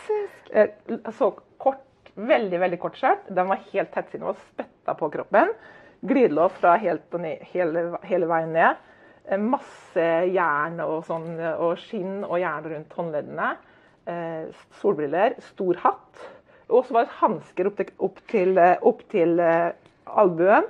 Eh, 0.52 0.69
Så 1.12 1.35
kort, 1.59 1.83
veldig 2.18 2.60
veldig 2.60 2.78
kort 2.82 2.98
skjørt. 2.98 3.28
Den 3.30 3.50
var 3.50 3.64
helt 3.72 3.92
tettsittende 3.94 4.32
og 4.34 4.42
spytta 4.50 4.94
på 4.98 5.10
kroppen. 5.14 5.52
Glidelås 6.08 6.54
fra 6.60 6.76
helt 6.78 7.14
ned, 7.18 7.42
hele, 7.52 7.88
hele 8.06 8.28
veien 8.30 8.54
ned. 8.54 8.78
Eh, 9.28 9.40
Masse 9.42 10.06
jern 10.32 10.78
og, 10.84 11.00
sånn, 11.08 11.30
og 11.58 11.78
skinn 11.82 12.22
og 12.25 12.38
jern 12.42 12.68
rundt 12.72 12.98
håndleddene. 12.98 13.52
Eh, 14.08 14.64
solbriller, 14.80 15.37
stor 15.50 15.78
hatt. 15.84 16.26
Og 16.69 16.86
så 16.86 16.97
var 16.97 17.06
det 17.06 17.19
hansker 17.19 17.69
opp 17.69 17.78
til, 17.80 17.93
opp 18.04 18.19
til, 18.30 18.58
eh, 18.60 18.76
opp 18.90 19.04
til 19.12 19.38
eh, 19.40 19.71
albuen. 20.08 20.69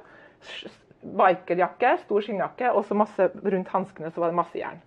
Bikerjakke, 0.99 1.97
stor 2.03 2.25
skinnjakke, 2.25 2.73
og 2.75 2.85
så 2.87 2.97
masse 2.99 3.29
rundt 3.39 3.71
hanskene 3.71 4.11
så 4.11 4.23
var 4.23 4.33
det 4.33 4.39
masse 4.39 4.59
jern. 4.59 4.81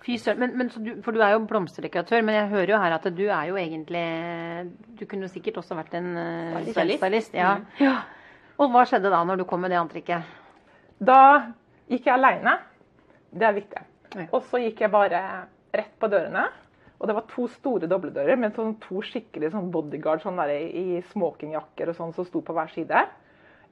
Fy 0.00 0.16
søren. 0.16 0.70
For 1.04 1.12
du 1.12 1.20
er 1.20 1.34
jo 1.34 1.42
blomsterdekoratør, 1.48 2.22
men 2.24 2.38
jeg 2.38 2.48
hører 2.54 2.72
jo 2.72 2.80
her 2.80 2.96
at 2.96 3.08
du 3.12 3.26
er 3.26 3.50
jo 3.50 3.58
egentlig 3.60 4.04
Du 4.96 5.04
kunne 5.08 5.28
sikkert 5.28 5.60
også 5.60 5.76
vært 5.76 5.94
en 5.98 6.10
uh, 6.16 6.70
Stylist. 6.70 7.34
Ja. 7.36 7.58
Mm. 7.60 7.66
ja. 7.84 7.98
Og 8.60 8.72
hva 8.72 8.84
skjedde 8.88 9.12
da, 9.12 9.20
når 9.24 9.40
du 9.40 9.46
kom 9.48 9.62
med 9.64 9.72
det 9.72 9.80
antrekket? 9.80 10.36
Da 11.00 11.20
gikk 11.88 12.08
jeg 12.08 12.16
aleine. 12.16 12.58
Det 13.30 13.46
er 13.46 13.56
viktig. 13.56 13.84
Ja. 14.16 14.26
Og 14.36 14.42
så 14.50 14.60
gikk 14.60 14.82
jeg 14.84 14.92
bare 14.92 15.22
rett 15.76 15.94
på 16.00 16.10
dørene. 16.12 16.48
Og 17.00 17.08
det 17.08 17.16
var 17.16 17.28
to 17.30 17.46
store 17.48 17.88
dobledører 17.88 18.36
med 18.36 18.56
sånn 18.56 18.74
to 18.82 19.00
skikkelig 19.04 19.54
sånn 19.54 19.70
bodyguard 19.72 20.20
sånn 20.20 20.36
der, 20.36 20.52
i 20.52 21.00
smokingjakker 21.14 21.92
og 21.92 21.96
sånn 21.96 22.12
som 22.16 22.26
sto 22.28 22.42
på 22.44 22.56
hver 22.56 22.68
side. 22.74 23.06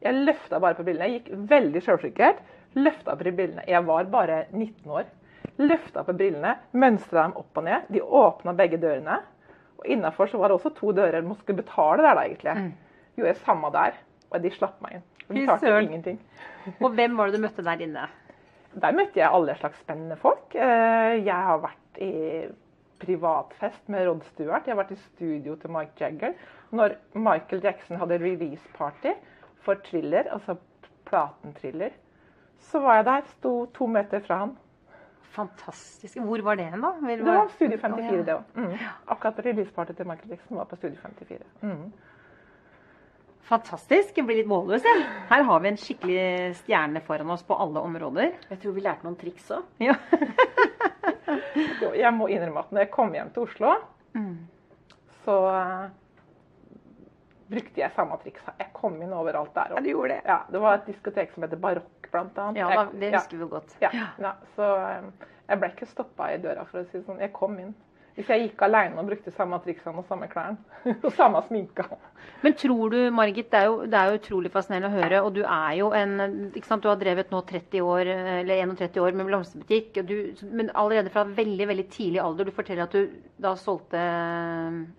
Jeg 0.01 0.25
løfta 0.25 0.61
bare 0.63 0.79
på 0.79 0.87
brillene. 0.87 1.19
Gikk 1.19 1.33
veldig 1.51 1.83
sjølsikkert. 1.85 2.41
Løfta 2.79 3.17
på 3.19 3.29
brillene. 3.29 3.67
Jeg 3.69 3.85
var 3.85 4.09
bare 4.13 4.47
19 4.55 4.95
år. 4.95 5.11
Løfta 5.59 6.05
på 6.07 6.15
brillene, 6.15 6.55
mønstra 6.79 7.25
dem 7.27 7.37
opp 7.41 7.59
og 7.59 7.65
ned. 7.67 7.89
De 7.91 8.03
åpna 8.03 8.53
begge 8.59 8.79
dørene. 8.83 9.17
Og 9.79 9.87
innafor 9.91 10.31
var 10.39 10.51
det 10.53 10.59
også 10.59 10.71
to 10.77 10.93
dører. 10.95 11.23
Man 11.27 11.37
skulle 11.41 11.63
betale 11.63 12.03
der, 12.03 12.15
da, 12.19 12.25
egentlig. 12.27 12.55
Gjorde 13.19 13.33
jeg 13.33 13.41
samme 13.45 13.71
der. 13.75 13.99
Og 14.31 14.43
de 14.45 14.51
slapp 14.55 14.79
meg 14.85 14.99
inn. 14.99 15.05
De 15.29 15.35
betalte 15.43 15.83
ingenting. 15.89 16.19
Og 16.85 16.95
hvem 16.97 17.17
var 17.19 17.29
det 17.29 17.39
du 17.39 17.43
møtte 17.45 17.65
der 17.67 17.83
inne? 17.85 18.07
Der 18.79 18.95
møtte 18.97 19.19
jeg 19.21 19.29
alle 19.35 19.55
slags 19.59 19.79
spennende 19.83 20.17
folk. 20.21 20.55
Eh, 20.55 21.19
Jeg 21.25 21.35
har 21.35 21.59
vært 21.63 22.01
i 22.05 22.13
privatfest 23.03 23.89
med 23.93 24.07
Rod 24.09 24.23
Stewart. 24.33 24.67
Jeg 24.67 24.75
har 24.75 24.81
vært 24.83 24.95
i 24.97 25.01
studio 25.01 25.55
til 25.61 25.71
Mike 25.75 25.99
Jagger. 26.03 26.35
Når 26.75 26.97
Michael 27.15 27.63
Jackson 27.65 27.99
hadde 28.01 28.19
release-party 28.23 29.15
for 29.65 29.79
Thriller, 29.87 30.29
altså 30.35 30.57
platen 31.09 31.55
Thriller, 31.59 31.95
så 32.71 32.81
var 32.83 32.99
jeg 33.01 33.07
der. 33.09 33.29
Sto 33.37 33.53
to 33.77 33.87
meter 33.87 34.21
fra 34.27 34.41
han. 34.45 34.57
Fantastisk. 35.35 36.17
Hvor 36.25 36.43
var 36.43 36.57
det 36.57 36.65
hen, 36.73 36.81
da? 36.83 36.91
Hvor 36.99 37.09
Det 37.17 37.25
var 37.27 37.35
var- 37.43 37.49
studie 37.55 37.79
54, 37.79 38.09
oh, 38.11 38.17
ja. 38.17 38.23
det 38.23 38.35
òg. 38.35 38.43
Mm. 38.57 38.79
Akkurat 39.15 39.39
release-party 39.45 39.93
til 39.97 40.07
Michael 40.09 40.31
Jackson 40.31 40.57
var 40.57 40.65
på 40.71 40.77
Studie 40.77 40.99
54. 41.03 41.45
Mm. 41.63 41.93
Fantastisk. 43.49 44.17
Jeg 44.19 44.27
blir 44.29 44.37
litt 44.43 44.49
målløs, 44.51 44.83
jeg. 44.85 45.05
Her 45.31 45.43
har 45.49 45.61
vi 45.65 45.69
en 45.71 45.79
skikkelig 45.81 46.57
stjerne 46.63 47.01
foran 47.07 47.31
oss 47.33 47.43
på 47.49 47.57
alle 47.57 47.81
områder. 47.81 48.35
Jeg 48.51 48.59
tror 48.61 48.73
vi 48.77 48.83
lærte 48.85 49.07
noen 49.07 49.17
triks 49.21 49.47
òg. 49.57 49.63
Ja. 49.81 49.95
Jeg 51.99 52.13
må 52.15 52.27
innrømme 52.33 52.61
at 52.63 52.71
når 52.73 52.81
jeg 52.85 52.91
kom 52.93 53.11
hjem 53.13 53.31
til 53.35 53.43
Oslo, 53.45 53.71
så 55.25 55.35
eh, 55.51 55.89
brukte 57.53 57.81
jeg 57.83 57.93
samme 57.97 58.17
triks. 58.23 58.41
Jeg 58.61 58.69
kom 58.77 58.97
inn 59.03 59.13
overalt 59.17 59.53
der. 59.57 59.75
Ja, 59.75 59.81
du 59.85 59.89
gjorde 59.91 60.15
det. 60.15 60.21
Ja, 60.29 60.39
det 60.53 60.61
var 60.63 60.79
et 60.79 60.87
diskotek 60.89 61.33
som 61.35 61.45
heter 61.45 61.61
Barokk, 61.61 61.98
blant 62.13 62.39
annet. 62.39 62.63
Ja, 62.63 62.87
det 62.93 63.13
husker 63.17 63.43
vi 63.43 63.51
godt. 63.51 63.77
Ja, 63.85 63.93
ja, 64.21 64.33
så 64.57 64.71
eh, 64.77 65.29
jeg 65.49 65.61
ble 65.61 65.73
ikke 65.75 65.91
stoppa 65.91 66.33
i 66.35 66.41
døra, 66.43 66.65
for 66.69 66.83
å 66.83 66.89
si 66.89 66.99
det 66.99 67.07
sånn. 67.07 67.23
Jeg 67.25 67.35
kom 67.37 67.59
inn. 67.63 67.77
Hvis 68.19 68.33
jeg 68.33 68.49
gikk 68.49 68.63
alene 68.67 68.99
og 68.99 69.07
brukte 69.07 69.31
samme 69.31 69.61
triksene 69.63 70.01
og 70.01 70.09
samme 70.09 70.27
klærne 70.27 70.59
og 71.07 71.13
samme 71.15 71.39
sminka. 71.47 71.85
Men 72.43 72.57
tror 72.59 72.91
du, 72.91 72.97
Margit, 73.15 73.47
det 73.53 73.61
er, 73.61 73.69
jo, 73.71 73.85
det 73.87 73.95
er 73.95 74.11
jo 74.11 74.19
utrolig 74.19 74.51
fascinerende 74.51 74.91
å 74.91 74.97
høre, 74.97 75.21
og 75.23 75.37
du 75.37 75.45
er 75.45 75.77
jo 75.79 75.93
en 75.95 76.17
ikke 76.49 76.67
sant, 76.67 76.83
Du 76.83 76.91
har 76.91 76.99
drevet 76.99 77.31
nå 77.31 77.45
30 77.47 77.87
år, 77.87 78.11
eller 78.41 78.65
31 78.65 78.99
år 79.05 79.15
med 79.21 79.31
blomsterbutikk, 79.31 80.03
du, 80.09 80.17
men 80.51 80.73
allerede 80.75 81.15
fra 81.15 81.23
veldig 81.31 81.71
veldig 81.71 81.87
tidlig 81.95 82.23
alder 82.25 82.51
Du 82.51 82.57
forteller 82.59 82.89
at 82.89 82.99
du 82.99 83.15
da 83.39 83.55
solgte 83.55 84.03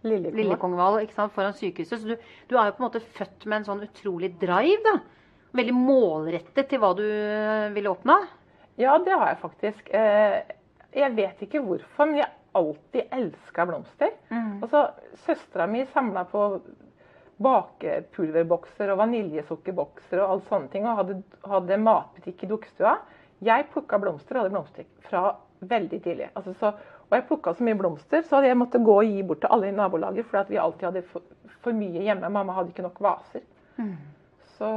Lillekongvall. 0.08 0.40
Lillekongvall 0.40 1.36
foran 1.36 1.60
sykehuset. 1.60 2.00
Så 2.00 2.14
du, 2.14 2.16
du 2.48 2.56
er 2.56 2.72
jo 2.72 2.78
på 2.78 2.86
en 2.86 2.88
måte 2.88 3.04
født 3.20 3.50
med 3.50 3.60
en 3.60 3.72
sånn 3.74 3.88
utrolig 3.90 4.32
drive, 4.40 4.80
da. 4.88 4.96
Veldig 5.58 5.74
målrettet 5.74 6.70
til 6.70 6.80
hva 6.84 6.92
du 6.98 7.06
ville 7.74 7.90
oppnå. 7.90 8.20
Ja, 8.80 8.98
det 9.02 9.16
har 9.18 9.32
jeg 9.34 9.40
faktisk. 9.42 9.90
Eh, 9.94 10.42
Jeg 10.94 11.16
vet 11.16 11.42
ikke 11.46 11.60
hvorfor, 11.62 12.06
men 12.10 12.18
jeg 12.24 12.30
alltid 12.58 13.12
elska 13.14 13.66
blomster. 13.70 14.10
Altså, 14.64 14.88
Søstera 15.26 15.68
mi 15.70 15.84
samla 15.94 16.24
på 16.32 16.62
bakepulverbokser 17.40 18.90
og 18.94 18.98
vaniljesukkerbokser 19.04 20.22
og 20.24 20.32
alle 20.34 20.48
sånne 20.50 20.72
ting, 20.74 20.88
og 20.90 20.98
hadde, 21.00 21.20
hadde 21.48 21.78
matbutikk 21.84 22.44
i 22.44 22.50
dukkestua. 22.52 22.96
Jeg 23.46 23.68
plukka 23.72 24.00
blomster 24.02 24.36
og 24.36 24.44
hadde 24.44 24.56
blomster 24.56 24.88
fra 25.08 25.24
veldig 25.62 26.02
tidlig. 26.04 26.30
Altså, 26.36 26.54
så, 26.60 26.74
og 27.08 27.16
jeg 27.16 27.28
plukka 27.30 27.54
så 27.56 27.64
mye 27.68 27.78
blomster, 27.80 28.26
så 28.28 28.42
jeg 28.44 28.58
måtte 28.60 28.82
gå 28.84 28.98
og 29.02 29.08
gi 29.08 29.24
bort 29.30 29.42
til 29.46 29.54
alle 29.56 29.70
i 29.72 29.76
nabolaget, 29.78 30.28
fordi 30.30 30.56
vi 30.56 30.62
alltid 30.62 30.90
hadde 30.90 31.06
for, 31.14 31.24
for 31.64 31.76
mye 31.78 32.04
hjemme. 32.06 32.30
Mamma 32.34 32.58
hadde 32.58 32.74
ikke 32.74 32.86
nok 32.90 33.00
vaser. 33.06 33.46
Så 34.60 34.70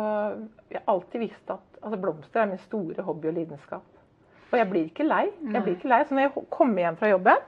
jeg 0.71 0.79
har 0.79 0.93
alltid 0.95 1.25
visst 1.25 1.51
at 1.51 1.81
altså, 1.83 1.99
blomster 1.99 2.45
er 2.45 2.53
min 2.53 2.61
store 2.63 3.03
hobby 3.03 3.33
og 3.33 3.35
lidenskap. 3.41 3.89
Og 4.53 4.59
jeg 4.61 4.69
blir 4.69 4.85
ikke 4.87 5.07
lei. 5.09 5.25
Jeg 5.49 5.65
blir 5.65 5.75
ikke 5.75 5.91
lei. 5.91 6.03
Så 6.07 6.15
når 6.15 6.29
jeg 6.29 6.47
kommer 6.53 6.85
hjem 6.85 6.99
fra 7.01 7.11
jobben, 7.11 7.47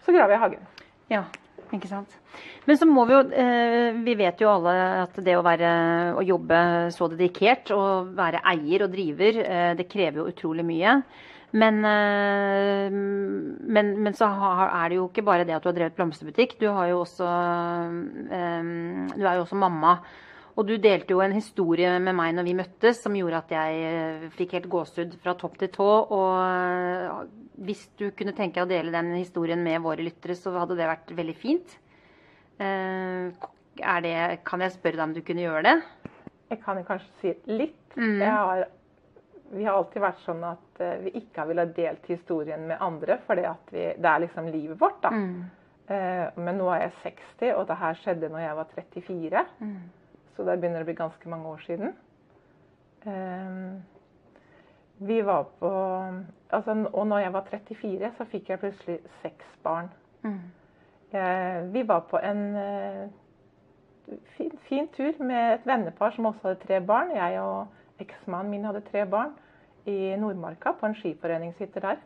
så 0.00 0.14
graver 0.16 0.34
jeg 0.34 0.42
hagen. 0.42 0.68
Ja, 1.12 1.24
ikke 1.76 1.90
sant. 1.90 2.16
Men 2.66 2.78
så 2.80 2.86
må 2.88 3.04
vi 3.08 3.14
jo 3.16 3.20
eh, 3.34 3.98
Vi 4.06 4.14
vet 4.18 4.40
jo 4.42 4.48
alle 4.52 4.72
at 5.02 5.18
det 5.24 5.34
å 5.36 5.44
være 5.44 5.72
å 6.18 6.24
jobbe 6.24 6.60
så 6.94 7.08
dedikert 7.12 7.72
og 7.74 8.14
være 8.16 8.42
eier 8.52 8.86
og 8.86 8.94
driver, 8.94 9.42
eh, 9.44 9.74
det 9.78 9.90
krever 9.90 10.22
jo 10.22 10.30
utrolig 10.32 10.64
mye. 10.66 10.96
Men, 11.60 11.78
eh, 11.84 12.88
men, 12.90 13.92
men 14.00 14.16
så 14.16 14.30
har, 14.40 14.64
er 14.80 14.90
det 14.90 14.98
jo 15.00 15.06
ikke 15.10 15.26
bare 15.26 15.46
det 15.46 15.56
at 15.58 15.66
du 15.66 15.70
har 15.70 15.76
drevet 15.76 15.98
blomsterbutikk. 15.98 16.56
Du, 16.62 16.68
har 16.72 16.90
jo 16.90 17.02
også, 17.04 17.28
du 18.26 19.24
er 19.26 19.38
jo 19.38 19.44
også 19.44 19.58
mamma. 19.58 19.98
Og 20.60 20.66
du 20.68 20.74
delte 20.76 21.14
jo 21.14 21.22
en 21.24 21.32
historie 21.32 21.88
med 22.04 22.12
meg 22.18 22.34
når 22.36 22.44
vi 22.44 22.56
møttes 22.58 22.98
som 23.00 23.14
gjorde 23.16 23.38
at 23.38 23.52
jeg 23.54 23.84
eh, 23.88 24.24
fikk 24.34 24.58
helt 24.58 24.66
gåsehud 24.68 25.14
fra 25.22 25.32
topp 25.40 25.54
til 25.62 25.70
tå. 25.72 25.86
Og 26.12 27.30
hvis 27.64 27.86
du 27.96 28.10
kunne 28.16 28.34
tenke 28.36 28.58
deg 28.58 28.66
å 28.66 28.68
dele 28.68 28.92
den 28.92 29.14
historien 29.16 29.62
med 29.64 29.80
våre 29.80 30.04
lyttere, 30.04 30.36
så 30.36 30.52
hadde 30.58 30.76
det 30.76 30.88
vært 30.90 31.14
veldig 31.16 31.36
fint. 31.38 31.78
Det, 32.60 34.18
kan 34.44 34.60
jeg 34.60 34.74
spørre 34.74 34.98
deg 34.98 35.06
om 35.06 35.14
du 35.16 35.22
kunne 35.24 35.46
gjøre 35.46 35.62
det? 35.64 35.72
Jeg 36.50 36.60
kan 36.66 36.82
kanskje 36.84 37.14
si 37.22 37.32
litt. 37.48 37.96
Mm. 37.96 38.18
Har, 38.20 38.66
vi 39.54 39.64
har 39.64 39.78
alltid 39.78 40.04
vært 40.04 40.20
sånn 40.26 40.42
at 40.44 40.82
vi 41.06 41.14
ikke 41.22 41.40
har 41.40 41.48
villet 41.48 41.72
delt 41.78 42.10
historien 42.10 42.66
med 42.68 42.84
andre, 42.84 43.16
for 43.24 43.40
det 43.40 43.96
er 43.96 44.20
liksom 44.26 44.50
livet 44.52 44.76
vårt. 44.82 45.00
da. 45.06 45.14
Mm. 45.14 45.40
Men 46.36 46.60
nå 46.60 46.68
er 46.74 46.84
jeg 46.84 46.92
60, 47.06 47.54
og 47.54 47.64
det 47.70 47.78
her 47.80 47.96
skjedde 48.02 48.30
når 48.30 48.44
jeg 48.44 48.58
var 48.60 48.76
34. 48.76 49.46
Mm. 49.64 49.80
Så 50.36 50.46
det 50.46 50.58
begynner 50.60 50.84
å 50.84 50.88
bli 50.88 50.98
ganske 50.98 51.30
mange 51.30 51.48
år 51.50 51.64
siden. 51.66 51.94
Uh, 53.06 53.80
vi 55.00 55.22
var 55.24 55.46
på 55.58 55.70
altså, 56.52 56.74
Og 56.92 57.06
når 57.08 57.18
jeg 57.24 57.32
var 57.32 57.46
34, 57.50 58.12
så 58.18 58.26
fikk 58.28 58.50
jeg 58.50 58.60
plutselig 58.60 58.98
seks 59.22 59.56
barn. 59.64 59.88
Mm. 60.22 60.40
vi 61.72 61.82
var 61.88 62.00
på 62.10 62.18
en 62.18 62.42
fin, 64.36 64.52
fin, 64.68 64.88
tur 64.88 65.22
med 65.24 65.54
et 65.54 65.66
vennepar 65.66 66.12
som 66.14 66.26
også 66.26 66.48
hadde 66.48 66.60
tre 66.66 66.80
barn. 66.80 67.14
Jeg 67.16 67.40
og 67.40 68.02
eksmannen 68.02 68.50
min 68.50 68.64
hadde 68.64 68.82
tre 68.90 69.06
barn 69.06 69.32
i 69.88 70.16
Nordmarka, 70.20 70.72
på 70.72 70.86
en 70.86 70.94
skiforeningshytte 70.94 71.80
der. 71.80 72.00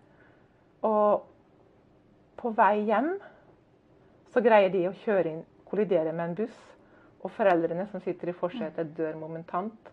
Og 0.82 1.24
på 2.37 2.52
vei 2.56 2.84
hjem 2.88 3.14
så 4.34 4.42
greier 4.44 4.72
de 4.72 4.88
å 4.88 4.96
kjøre 5.04 5.30
inn, 5.30 5.42
kollidere 5.68 6.12
med 6.12 6.30
en 6.30 6.38
buss. 6.42 6.60
Og 7.24 7.32
foreldrene 7.32 7.87
som 7.90 8.02
sitter 8.04 8.30
i 8.30 8.37
forsetet, 8.37 8.92
dør 8.96 9.16
momentant. 9.16 9.90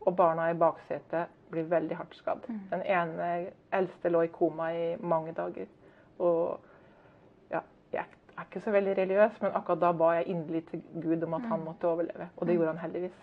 Og 0.00 0.16
barna 0.16 0.48
i 0.48 0.56
baksetet 0.56 1.28
blir 1.52 1.68
veldig 1.68 1.96
hardt 1.98 2.16
skadd. 2.16 2.46
Mm. 2.48 2.60
Den 2.70 2.84
ene 2.88 3.26
eldste 3.76 4.08
lå 4.08 4.24
i 4.24 4.32
koma 4.32 4.70
i 4.72 4.84
mange 4.96 5.34
dager. 5.36 5.68
Og 6.18 6.60
jeg 7.92 8.04
er 8.38 8.46
ikke 8.46 8.60
så 8.64 8.70
veldig 8.70 8.96
religiøs, 8.96 9.42
men 9.42 9.52
akkurat 9.54 9.80
da 9.82 9.92
ba 9.92 10.12
jeg 10.16 10.28
inderlig 10.32 10.64
til 10.70 10.82
Gud 11.02 11.22
om 11.26 11.34
at 11.34 11.42
han 11.42 11.58
mm. 11.58 11.64
måtte 11.64 11.88
overleve. 11.88 12.28
Og 12.36 12.46
det 12.46 12.54
mm. 12.54 12.56
gjorde 12.58 12.72
han 12.72 12.82
heldigvis. 12.84 13.18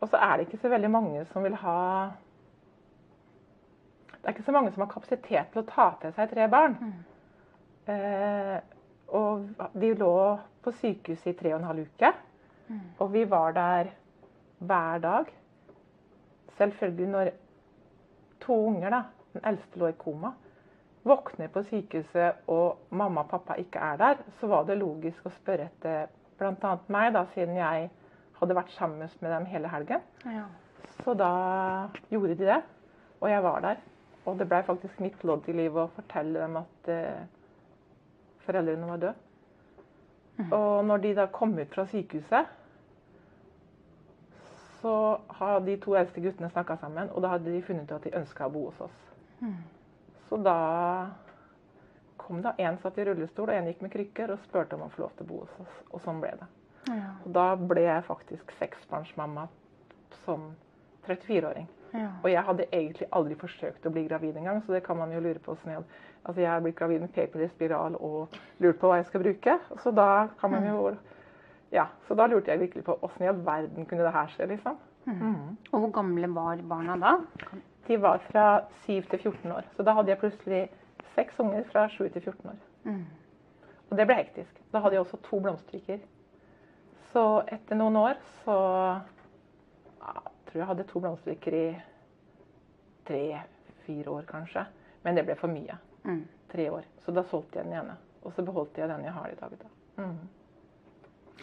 Og 0.00 0.08
så 0.08 0.16
er 0.16 0.36
det 0.36 0.46
ikke 0.46 0.60
så 0.62 0.68
veldig 0.68 0.90
mange 0.90 1.24
som 1.32 1.42
vil 1.42 1.54
ha 1.54 1.80
Det 4.12 4.24
er 4.24 4.34
ikke 4.34 4.42
så 4.42 4.52
mange 4.52 4.72
som 4.72 4.82
har 4.82 4.90
kapasitet 4.92 5.52
til 5.52 5.62
å 5.62 5.68
ta 5.70 5.90
til 6.00 6.12
seg 6.14 6.30
tre 6.30 6.48
barn. 6.50 6.76
Mm. 6.80 6.94
Eh, 7.94 8.56
og 9.14 9.46
de 9.80 9.92
lå 9.94 10.14
på 10.62 10.72
sykehuset 10.80 11.30
i 11.30 11.36
tre 11.38 11.52
og 11.54 11.60
en 11.60 11.68
halv 11.70 11.86
uke. 11.86 12.10
Mm. 12.68 12.80
Og 12.98 13.12
vi 13.12 13.24
var 13.30 13.52
der 13.56 13.92
hver 14.58 14.98
dag. 14.98 15.30
Selvfølgelig 16.56 17.08
når 17.12 17.30
to 18.40 18.56
unger, 18.66 18.90
da, 18.90 19.02
den 19.32 19.44
eldste 19.44 19.78
lå 19.78 19.90
i 19.92 19.98
koma, 19.98 20.32
våkner 21.06 21.48
på 21.52 21.62
sykehuset 21.62 22.46
og 22.50 22.78
mamma 22.90 23.22
og 23.22 23.30
pappa 23.30 23.56
ikke 23.60 23.78
er 23.78 23.96
der, 23.96 24.22
så 24.40 24.46
var 24.50 24.64
det 24.66 24.78
logisk 24.80 25.26
å 25.26 25.34
spørre 25.36 25.68
etter 25.68 26.08
bl.a. 26.38 26.72
meg, 26.92 27.12
da, 27.14 27.24
siden 27.34 27.56
jeg 27.56 27.90
hadde 28.40 28.56
vært 28.56 28.72
sammen 28.76 29.04
med 29.20 29.30
dem 29.30 29.46
hele 29.50 29.70
helgen. 29.72 30.02
Ja. 30.24 30.46
Så 31.04 31.14
da 31.14 31.30
gjorde 32.10 32.34
de 32.34 32.48
det, 32.48 32.62
og 33.20 33.30
jeg 33.30 33.44
var 33.44 33.62
der. 33.64 33.84
Og 34.26 34.38
det 34.40 34.48
ble 34.50 34.62
faktisk 34.66 35.00
mitt 35.00 35.22
lodd 35.24 35.46
i 35.48 35.54
livet 35.54 35.84
å 35.84 35.92
fortelle 35.94 36.42
dem 36.42 36.58
at 36.58 36.90
eh, 36.90 37.22
foreldrene 38.46 38.88
var 38.90 39.02
døde. 39.04 39.25
Og 40.44 40.84
når 40.84 41.02
de 41.04 41.14
da 41.16 41.26
kom 41.32 41.54
ut 41.58 41.74
fra 41.74 41.86
sykehuset, 41.88 42.50
så 44.80 45.20
har 45.38 45.60
de 45.64 45.76
to 45.82 45.96
eldste 45.98 46.20
guttene 46.20 46.50
snakka 46.52 46.76
sammen, 46.80 47.08
og 47.10 47.24
da 47.24 47.32
hadde 47.32 47.52
de 47.52 47.62
funnet 47.64 47.88
ut 47.88 47.96
at 47.96 48.04
de 48.04 48.12
ønska 48.18 48.46
å 48.46 48.52
bo 48.52 48.66
hos 48.68 48.82
oss. 48.86 48.98
Mm. 49.40 49.56
Så 50.28 50.38
da 50.42 50.58
kom 52.20 52.42
det 52.42 52.52
en 52.62 52.78
satt 52.82 52.98
i 52.98 53.06
rullestol, 53.08 53.48
og 53.48 53.56
en 53.56 53.70
gikk 53.70 53.82
med 53.86 53.94
krykker 53.94 54.34
og 54.34 54.44
spurte 54.44 54.76
om 54.76 54.84
å 54.86 54.90
få 54.92 55.06
lov 55.06 55.16
til 55.16 55.26
å 55.26 55.30
bo 55.30 55.40
hos 55.44 55.56
oss. 55.64 55.80
Og 55.90 56.04
sånn 56.04 56.20
ble 56.22 56.34
det. 56.42 56.48
Ja. 56.90 57.10
Og 57.24 57.32
da 57.34 57.46
ble 57.58 57.86
jeg 57.86 58.06
faktisk 58.06 58.52
seksbarnsmamma 58.60 59.48
som 60.24 60.52
34-åring. 61.08 61.66
Ja. 61.96 62.08
Og 62.22 62.30
jeg 62.30 62.44
hadde 62.48 62.66
egentlig 62.72 63.08
aldri 63.12 63.36
forsøkt 63.40 63.86
å 63.86 63.92
bli 63.92 64.06
gravid 64.08 64.36
engang, 64.36 64.62
så 64.64 64.76
det 64.76 64.82
kan 64.86 64.98
man 64.98 65.12
jo 65.14 65.20
lure 65.24 65.42
på. 65.42 65.56
Sånn 65.62 65.76
altså 65.76 66.40
jeg 66.42 66.50
har 66.50 66.64
blitt 66.64 66.78
gravid 66.78 67.04
med 67.04 67.12
paperless 67.14 67.54
spiral 67.54 67.96
og 68.00 68.36
lurt 68.64 68.80
på 68.80 68.90
hva 68.90 69.00
jeg 69.00 69.08
skal 69.10 69.22
bruke. 69.24 69.58
Så 69.82 69.92
da 69.94 70.26
kan 70.40 70.54
man 70.54 70.66
jo 70.70 70.96
Ja, 71.74 71.88
så 72.06 72.14
da 72.14 72.28
lurte 72.30 72.52
jeg 72.52 72.60
virkelig 72.60 72.84
på 72.86 72.94
åssen 73.02 73.24
i 73.24 73.28
all 73.28 73.40
verden 73.44 73.86
kunne 73.90 74.04
det 74.06 74.12
her 74.14 74.28
skje, 74.30 74.46
liksom. 74.46 74.76
Mm. 75.06 75.16
Mm. 75.18 75.56
Og 75.72 75.80
hvor 75.80 75.90
gamle 75.90 76.28
var 76.34 76.60
barna 76.62 76.94
da? 76.96 77.16
De 77.88 77.98
var 78.02 78.22
fra 78.30 78.44
7 78.86 79.02
til 79.10 79.18
14 79.18 79.52
år. 79.52 79.66
Så 79.76 79.82
da 79.82 79.92
hadde 79.92 80.12
jeg 80.12 80.18
plutselig 80.18 80.60
seks 81.14 81.40
unger 81.42 81.64
fra 81.72 81.88
7 81.88 82.08
til 82.08 82.22
14 82.22 82.50
år. 82.50 82.60
Mm. 82.84 83.04
Og 83.90 83.98
det 83.98 84.06
ble 84.06 84.18
hektisk. 84.18 84.62
Da 84.72 84.82
hadde 84.82 84.94
jeg 84.94 85.04
også 85.04 85.20
to 85.26 85.40
blomsterriker. 85.40 85.98
Så 87.12 87.24
etter 87.52 87.78
noen 87.78 87.96
år 87.96 88.18
så 88.44 88.56
tror 90.56 90.64
jeg 90.64 90.70
hadde 90.70 90.84
to 90.88 91.00
blomsterriker 91.04 91.54
i 91.54 91.66
tre-fire 93.06 94.08
år, 94.08 94.22
kanskje. 94.28 94.62
Men 95.04 95.18
det 95.18 95.26
ble 95.26 95.36
for 95.36 95.52
mye. 95.52 95.76
Mm. 96.06 96.22
Tre 96.48 96.70
år. 96.72 96.86
Så 97.04 97.12
da 97.12 97.24
solgte 97.28 97.60
jeg 97.60 97.68
den 97.68 97.76
ene. 97.76 97.96
Og 98.24 98.32
så 98.32 98.44
beholdt 98.46 98.78
jeg 98.80 98.88
den 98.88 99.04
jeg 99.04 99.12
har 99.12 99.28
i 99.28 99.36
dag. 99.36 99.52
Da. 99.60 99.68
Mm. 100.00 100.14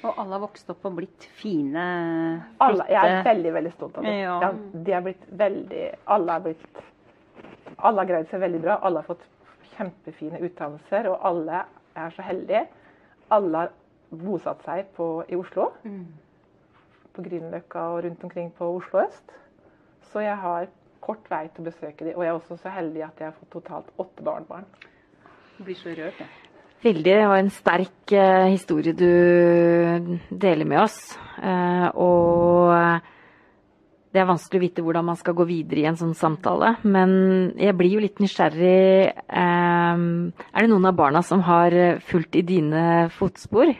Og 0.04 0.18
alle 0.18 0.34
har 0.34 0.42
vokst 0.42 0.72
opp 0.74 0.88
og 0.90 0.98
blitt 0.98 1.28
fine, 1.38 1.84
flotte 2.58 2.66
alle, 2.66 2.88
Jeg 2.90 3.12
er 3.12 3.28
veldig 3.28 3.54
veldig 3.54 3.74
stolt 3.76 4.00
av 4.02 4.08
det. 4.08 4.16
Ja. 4.18 4.34
Ja, 4.42 4.50
de 4.74 4.96
har 4.98 5.06
blitt 5.06 5.30
veldig 5.30 5.84
Alle 6.16 6.36
har 6.36 6.44
blitt 6.44 6.82
Alle 7.78 8.02
har 8.02 8.10
greid 8.10 8.34
seg 8.34 8.42
veldig 8.44 8.64
bra. 8.66 8.80
Alle 8.82 9.04
har 9.04 9.08
fått 9.14 9.24
kjempefine 9.78 10.42
utdannelser, 10.42 11.08
og 11.14 11.22
alle 11.30 11.64
er 11.96 12.18
så 12.18 12.26
heldige. 12.26 12.66
Alle 13.30 13.64
har 13.64 13.72
bosatt 14.10 14.66
seg 14.66 14.90
på, 14.98 15.08
i 15.30 15.38
Oslo. 15.38 15.70
Mm. 15.86 16.10
På 17.14 17.26
Grünerløkka 17.26 17.88
og 17.94 18.04
rundt 18.06 18.24
omkring 18.26 18.50
på 18.58 18.70
Oslo 18.78 19.04
øst. 19.06 19.36
Så 20.12 20.24
jeg 20.24 20.38
har 20.38 20.70
kort 21.04 21.28
vei 21.32 21.46
til 21.52 21.64
å 21.64 21.70
besøke 21.70 22.06
dem. 22.06 22.16
Og 22.16 22.26
jeg 22.26 22.32
er 22.32 22.40
også 22.40 22.58
så 22.62 22.72
heldig 22.74 23.04
at 23.06 23.22
jeg 23.22 23.30
har 23.30 23.38
fått 23.38 23.54
totalt 23.58 23.92
åtte 24.02 24.26
barnebarn. 24.26 24.66
Du 25.58 25.64
blir 25.68 25.78
så 25.78 25.94
rørt, 25.94 26.20
jeg. 26.20 26.32
Veldig. 26.84 27.04
Det 27.06 27.28
var 27.32 27.40
en 27.40 27.52
sterk 27.54 28.12
eh, 28.12 28.50
historie 28.52 28.96
du 28.98 30.10
deler 30.28 30.68
med 30.68 30.82
oss. 30.82 30.98
Eh, 31.40 31.88
og 31.96 32.74
det 34.14 34.20
er 34.20 34.28
vanskelig 34.28 34.60
å 34.60 34.66
vite 34.66 34.84
hvordan 34.84 35.08
man 35.08 35.20
skal 35.20 35.38
gå 35.38 35.48
videre 35.48 35.84
i 35.84 35.88
en 35.88 36.00
sånn 36.00 36.16
samtale. 36.18 36.76
Men 36.84 37.14
jeg 37.62 37.78
blir 37.80 37.96
jo 37.96 38.04
litt 38.04 38.20
nysgjerrig. 38.24 39.16
Eh, 39.16 40.04
er 40.04 40.60
det 40.60 40.72
noen 40.74 40.92
av 40.92 41.00
barna 41.00 41.24
som 41.24 41.46
har 41.48 41.78
fulgt 42.04 42.36
i 42.42 42.46
dine 42.52 43.08
fotspor? 43.16 43.72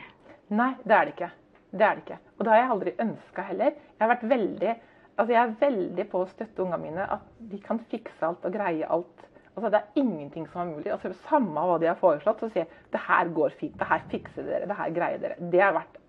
Nei, 0.54 0.72
det 0.84 0.96
er 0.96 1.04
det 1.04 1.16
ikke. 1.18 1.32
Det 1.74 1.86
er 1.86 1.98
det 1.98 2.04
ikke. 2.04 2.18
Og 2.38 2.44
det 2.44 2.52
har 2.52 2.60
jeg 2.60 2.72
aldri 2.74 2.96
ønska 3.04 3.44
heller. 3.50 3.78
Jeg 3.94 4.02
har 4.04 4.12
vært 4.14 4.28
veldig, 4.30 4.74
altså 5.16 5.34
jeg 5.34 5.42
er 5.42 5.54
veldig 5.60 6.08
på 6.12 6.22
å 6.22 6.30
støtte 6.30 6.62
ungene 6.62 6.82
mine. 6.82 7.06
At 7.16 7.26
de 7.50 7.60
kan 7.62 7.82
fikse 7.90 8.26
alt 8.26 8.46
og 8.46 8.54
greie 8.54 8.90
alt 8.90 9.30
Altså, 9.54 9.68
det 9.70 9.78
er 9.78 10.00
ingenting 10.02 10.48
som 10.50 10.60
er 10.60 10.72
mulig. 10.72 10.90
Altså, 10.90 11.12
samme 11.28 11.66
hva 11.66 11.76
de 11.78 11.86
har 11.86 11.98
foreslått, 12.00 12.40
så 12.42 12.48
sier 12.50 12.64
jeg 12.64 12.86
det 12.90 13.02
her 13.06 13.28
går 13.36 13.52
fint, 13.60 13.76
det 13.78 13.86
her 13.86 14.00
fikser 14.10 14.48
dere, 14.48 14.66
det 14.66 14.78
her 14.78 14.94
greier 14.96 15.20
dere. 15.22 15.50
Det 15.52 15.60
har 15.62 15.76
vært 15.76 16.00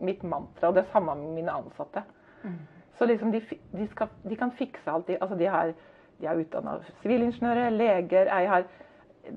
mitt 0.00 0.22
mantra, 0.24 0.70
og 0.70 0.76
det 0.76 0.84
er 0.84 0.92
samme 0.92 1.14
med 1.20 1.34
mine 1.36 1.52
ansatte. 1.52 2.04
Mm. 2.42 2.56
Så 2.98 3.08
liksom 3.10 3.34
de, 3.34 3.42
de, 3.74 3.88
skal, 3.92 4.08
de, 4.24 4.36
kan 4.40 4.52
fikse 4.56 4.90
alt. 4.90 5.06
De, 5.08 5.18
altså 5.20 5.36
de, 5.36 5.48
har, 5.50 5.74
de 6.20 6.30
er 6.30 6.40
utdanna 6.40 6.78
sivilingeniører, 7.02 7.70
leger. 7.76 8.32
Jeg 8.32 8.50
har 8.54 8.66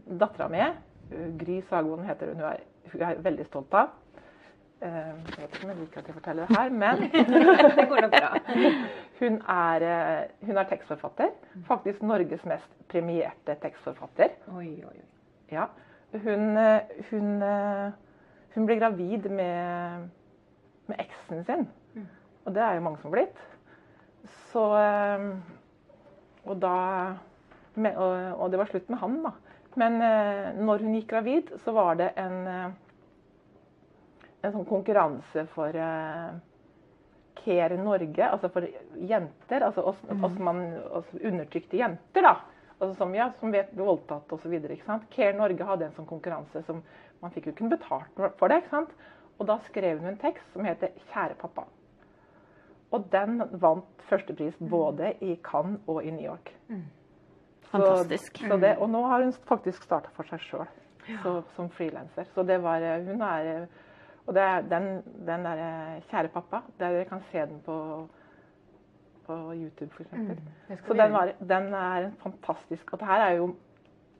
dattera 0.07 0.47
mi, 0.51 0.63
Gry 1.39 1.61
Sagvold 1.69 2.03
heter 2.07 2.31
hun, 2.31 2.41
hun 2.41 2.49
er, 2.53 2.63
hun 2.93 3.05
er 3.09 3.21
veldig 3.27 3.45
stolt 3.47 3.75
av. 3.75 3.91
Eh, 4.77 4.89
jeg 4.93 5.41
vet 5.41 5.55
ikke 5.55 5.65
om 5.65 5.71
jeg 5.71 5.79
liker 5.79 6.01
at 6.01 6.09
jeg 6.09 6.15
forteller 6.19 6.45
det 6.45 6.57
her, 6.57 6.69
men 6.69 6.99
Det 7.79 7.85
går 7.89 8.05
hun, 9.19 9.39
er, 9.49 9.85
eh, 9.87 10.45
hun 10.45 10.57
er 10.57 10.69
tekstforfatter. 10.69 11.31
Faktisk 11.65 12.03
Norges 12.05 12.45
mest 12.45 12.69
premierte 12.91 13.55
tekstforfatter. 13.61 14.35
Oi, 14.53 14.69
oi, 14.85 14.93
oi. 14.93 15.07
Ja. 15.51 15.65
Hun, 16.13 16.57
eh, 16.61 16.93
hun, 17.09 17.41
hun 18.53 18.69
ble 18.69 18.77
gravid 18.77 19.25
med, 19.33 20.07
med 20.87 21.01
eksen 21.07 21.43
sin. 21.49 21.67
Mm. 21.95 22.07
Og 22.45 22.53
det 22.53 22.63
er 22.63 22.77
jo 22.77 22.85
mange 22.85 23.01
som 23.01 23.09
har 23.09 23.17
blitt. 23.17 23.43
Så 24.51 24.63
Og 26.45 26.61
da 26.61 26.77
Og 27.77 28.51
det 28.51 28.59
var 28.59 28.69
slutt 28.69 28.89
med 28.89 28.97
han, 28.97 29.23
da. 29.23 29.31
Men 29.75 29.99
når 30.65 30.81
hun 30.81 30.93
gikk 30.95 31.09
gravid, 31.09 31.51
så 31.65 31.71
var 31.71 31.95
det 31.99 32.11
en 32.17 32.75
en 34.47 34.55
sånn 34.55 34.67
konkurranse 34.69 35.45
for 35.53 35.75
uh, 35.75 36.35
Care 37.43 37.77
Norge, 37.79 38.27
altså 38.27 38.49
for 38.53 38.67
jenter. 38.97 39.63
Altså 39.63 39.85
oss, 39.91 39.99
mm. 40.09 40.23
oss, 40.27 40.37
man, 40.43 40.63
oss 40.99 41.09
undertrykte 41.21 41.79
jenter, 41.79 42.25
da. 42.25 42.35
Altså 42.77 42.93
som, 42.99 43.13
ja, 43.15 43.31
som 43.39 43.53
vet 43.53 43.71
voldtatt 43.77 44.33
osv. 44.33 44.57
Care 45.13 45.37
Norge 45.37 45.69
hadde 45.69 45.87
en 45.87 45.95
sånn 45.97 46.09
konkurranse 46.09 46.61
som 46.67 46.83
man 47.23 47.33
fikk 47.33 47.49
jo 47.49 47.55
ikke 47.55 47.71
betalt 47.73 48.21
for 48.37 48.51
det. 48.51 48.61
ikke 48.61 48.75
sant? 48.75 48.93
Og 49.37 49.49
da 49.49 49.57
skrev 49.69 50.01
hun 50.01 50.11
en 50.11 50.21
tekst 50.21 50.45
som 50.53 50.65
heter 50.65 50.93
'Kjære 51.09 51.37
pappa'. 51.41 51.65
Og 52.91 53.09
den 53.11 53.41
vant 53.59 54.05
førstepris 54.09 54.55
både 54.59 55.13
i 55.21 55.35
Cannes 55.43 55.81
og 55.87 56.05
i 56.05 56.11
New 56.11 56.25
York. 56.25 56.53
Fantastisk. 57.71 58.37
Så, 58.37 58.47
så 58.47 58.57
det, 58.57 58.77
og 58.77 58.89
nå 58.89 59.01
har 59.03 59.23
hun 59.23 59.33
faktisk 59.49 59.83
starta 59.83 60.13
for 60.15 60.29
seg 60.29 60.39
sjøl 60.39 60.67
som 61.55 61.69
frilanser. 61.69 62.27
Så 62.35 62.43
det 62.43 62.61
var 62.63 62.83
Hun 63.03 63.21
er 63.21 63.67
Og 64.27 64.35
det 64.35 64.43
er 64.43 64.61
den, 64.61 65.03
den 65.27 65.45
derre 65.45 66.01
'Kjære 66.09 66.29
pappa', 66.35 66.63
der 66.79 66.89
dere 66.91 67.05
kan 67.05 67.23
se 67.31 67.39
den 67.39 67.61
på 67.65 68.07
på 69.27 69.53
YouTube 69.53 69.91
f.eks. 69.91 70.11
Mm, 70.11 70.37
så 70.87 70.93
den, 70.93 71.13
var, 71.13 71.31
den, 71.39 71.73
er 71.73 72.05
en 72.05 72.13
fantastisk 72.23 72.93
Og 72.93 72.99
det 72.99 73.07
her 73.07 73.21
er 73.21 73.31
jo 73.31 73.55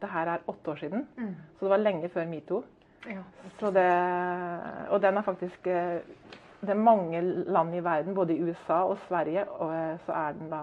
det 0.02 0.10
her 0.10 0.30
er 0.30 0.38
åtte 0.48 0.72
år 0.72 0.76
siden, 0.76 1.08
mm. 1.18 1.36
så 1.60 1.66
det 1.66 1.70
var 1.70 1.78
lenge 1.78 2.10
før 2.10 2.26
metoo. 2.26 2.64
Ja. 3.08 3.22
og 4.90 5.02
den 5.02 5.18
er 5.18 5.22
faktisk 5.22 5.68
eh, 5.68 6.00
Det 6.62 6.70
er 6.70 6.74
mange 6.74 7.22
land 7.22 7.76
i 7.76 7.80
verden, 7.80 8.16
både 8.16 8.36
i 8.36 8.44
USA 8.44 8.74
og 8.74 8.98
Sverige, 9.08 9.50
og 9.50 9.76
eh, 9.76 10.00
så 10.06 10.12
er 10.12 10.32
den 10.32 10.50
da 10.50 10.62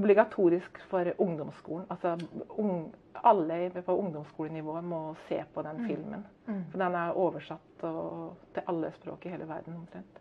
obligatorisk 0.00 0.80
for 0.90 1.12
ungdomsskolen. 1.18 1.84
Altså 1.92 2.16
un, 2.58 2.88
alle 3.24 3.82
på 3.84 3.96
ungdomsskolenivå 3.96 4.80
må 4.80 5.02
se 5.28 5.42
på 5.54 5.62
den 5.66 5.82
mm. 5.82 5.86
filmen. 5.88 6.24
Mm. 6.46 6.64
For 6.72 6.84
den 6.84 6.96
er 7.02 7.20
oversatt 7.26 7.84
og, 7.88 8.32
til 8.54 8.72
alle 8.72 8.92
språk 8.96 9.26
i 9.26 9.34
hele 9.34 9.48
verden 9.48 9.76
omtrent. 9.82 10.20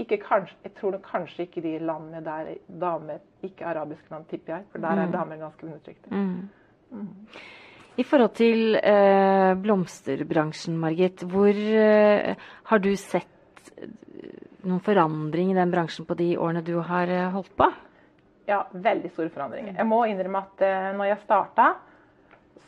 Kanskje, 0.00 0.56
jeg 0.64 0.72
tror 0.78 0.96
kanskje 1.04 1.44
ikke 1.44 1.60
de 1.60 1.74
landene 1.84 2.22
der 2.24 2.54
damer 2.80 3.18
Ikke 3.44 3.66
arabiske 3.68 4.10
land, 4.10 4.24
tipper 4.30 4.54
jeg, 4.54 4.64
for 4.72 4.80
der 4.80 4.88
er 4.96 5.06
mm. 5.06 5.12
damer 5.12 5.36
ganske 5.36 5.66
undertrykte. 5.66 6.10
Mm. 6.10 6.48
Mm. 6.90 7.08
I 7.96 8.04
forhold 8.04 8.34
til 8.34 8.76
eh, 8.76 9.54
blomsterbransjen, 9.60 10.76
Margit, 10.78 11.24
hvor 11.28 11.48
eh, 11.48 12.36
har 12.64 12.78
du 12.78 12.90
sett 12.96 13.72
eh, 13.76 13.88
noen 14.64 14.80
forandring 14.84 15.52
i 15.52 15.56
den 15.58 15.72
bransjen 15.72 16.08
på 16.08 16.16
de 16.16 16.34
årene 16.38 16.64
du 16.64 16.78
har 16.80 17.12
eh, 17.12 17.30
holdt 17.32 17.52
på? 17.56 17.68
Ja, 18.50 18.64
veldig 18.72 19.12
store 19.14 19.30
forandringer. 19.30 19.76
Jeg 19.78 19.86
må 19.86 20.02
innrømme 20.10 20.42
at 20.42 20.62
eh, 20.66 20.90
når 20.98 21.12
jeg 21.12 21.22
starta, 21.24 21.70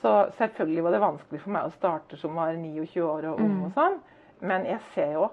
så 0.03 0.13
selvfølgelig 0.39 0.85
var 0.87 0.95
det 0.95 1.03
vanskelig 1.03 1.41
for 1.43 1.55
meg 1.55 1.67
å 1.67 1.75
starte 1.77 2.19
som 2.19 2.39
var 2.39 2.55
29 2.59 3.03
år 3.07 3.29
og 3.33 3.43
ung, 3.43 3.57
mm. 3.57 3.65
og 3.67 3.75
sånn, 3.77 3.99
men 4.47 4.67
jeg 4.67 4.83
ser 4.95 5.13
jo 5.17 5.27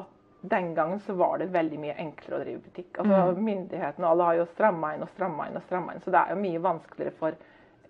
at 0.00 0.12
den 0.54 0.70
gangen 0.76 1.00
så 1.04 1.16
var 1.16 1.40
det 1.40 1.50
veldig 1.52 1.80
mye 1.80 1.96
enklere 2.00 2.38
å 2.38 2.44
drive 2.44 2.62
butikk. 2.64 3.00
Altså 3.00 3.18
mm. 3.24 3.42
Myndighetene 3.48 4.08
alle 4.08 4.28
har 4.30 4.38
jo 4.40 4.46
stramma 4.52 4.94
inn 4.94 5.04
og 5.04 5.12
stramma 5.12 5.48
inn 5.48 5.60
og 5.60 5.66
stramma 5.66 5.96
inn, 5.96 6.04
så 6.04 6.14
det 6.14 6.22
er 6.22 6.32
jo 6.32 6.40
mye 6.44 6.64
vanskeligere 6.68 7.18
for 7.20 7.36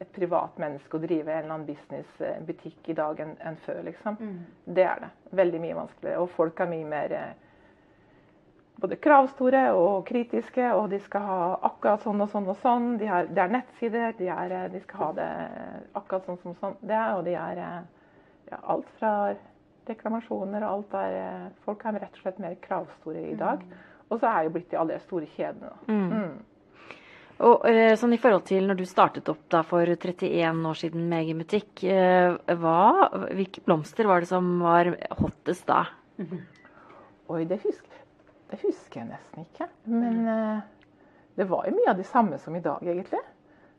et 0.03 0.11
privat 0.15 0.59
menneske 0.59 0.99
å 0.99 1.03
drive 1.03 1.31
en 1.31 1.45
eller 1.45 1.55
annen 1.55 1.69
businessbutikk 1.69 2.91
i 2.91 2.99
dag 2.99 3.21
enn 3.23 3.37
en 3.47 3.59
før. 3.67 3.83
liksom. 3.87 4.19
Mm. 4.19 4.39
Det 4.79 4.87
er 4.91 5.05
det. 5.05 5.11
Veldig 5.43 5.61
mye 5.63 5.79
vanskeligere. 5.79 6.23
Og 6.23 6.35
folk 6.35 6.61
er 6.61 6.71
mye 6.71 6.89
mer 6.91 7.15
eh, 7.15 7.44
både 8.83 8.99
kravstore 9.01 9.65
og 9.77 10.05
kritiske, 10.09 10.67
og 10.75 10.91
de 10.93 10.99
skal 11.05 11.27
ha 11.29 11.41
akkurat 11.71 12.03
sånn 12.05 12.23
og 12.25 12.31
sånn 12.33 12.49
og 12.51 12.59
sånn. 12.63 12.89
De 13.01 13.09
har, 13.09 13.29
det 13.31 13.43
er 13.45 13.53
nettsider, 13.55 14.15
de, 14.19 14.29
er, 14.35 14.55
eh, 14.59 14.69
de, 14.73 14.83
skal 14.85 15.03
ha 15.03 15.11
det 15.21 15.31
akkurat 15.95 16.31
sånn 16.31 16.41
som 16.43 16.57
sånn. 16.61 16.79
Det 16.83 17.03
og 17.15 17.25
de 17.29 17.37
er 17.39 17.63
eh, 17.65 17.83
ja, 18.51 18.61
alt 18.75 18.89
fra 18.99 19.13
reklamasjoner 19.89 20.65
og 20.65 20.71
alt 20.71 20.97
der. 20.97 21.53
Folk 21.67 21.85
er 21.85 22.01
rett 22.01 22.19
og 22.19 22.25
slett 22.25 22.41
mer 22.43 22.57
kravstore 22.65 23.29
i 23.31 23.37
dag. 23.39 23.63
Mm. 23.63 23.85
Og 24.11 24.21
så 24.21 24.31
er 24.31 24.47
jo 24.47 24.57
blitt 24.57 24.71
de 24.73 24.81
alle 24.81 24.99
store 25.03 25.29
kjedene. 25.37 25.73
Mm. 25.89 26.11
Mm. 26.13 26.35
Og 27.45 27.65
eh, 27.67 27.95
sånn 27.99 28.15
I 28.15 28.21
forhold 28.23 28.45
til 28.47 28.69
når 28.69 28.79
du 28.79 28.85
startet 28.87 29.29
opp 29.33 29.43
da 29.51 29.65
for 29.67 29.89
31 29.91 30.61
år 30.71 30.79
siden 30.79 31.09
med 31.11 31.25
egen 31.25 31.41
butikk, 31.43 31.83
eh, 31.83 32.37
hvilke 33.35 33.65
blomster 33.67 34.07
var 34.07 34.23
det 34.23 34.31
som 34.31 34.53
var 34.63 34.93
hottest 35.19 35.67
da? 35.67 35.87
Oi, 37.35 37.43
det 37.49 37.59
husker, 37.65 38.04
det 38.55 38.63
husker, 38.63 39.03
jeg 39.03 39.11
nesten 39.11 39.45
ikke. 39.45 39.69
Men 39.91 40.23
uh, 40.31 40.63
det 41.37 41.49
var 41.51 41.69
jo 41.69 41.77
mye 41.77 41.91
av 41.93 42.01
det 42.01 42.09
samme 42.09 42.39
som 42.43 42.57
i 42.57 42.63
dag, 42.65 42.83
egentlig. 42.83 43.21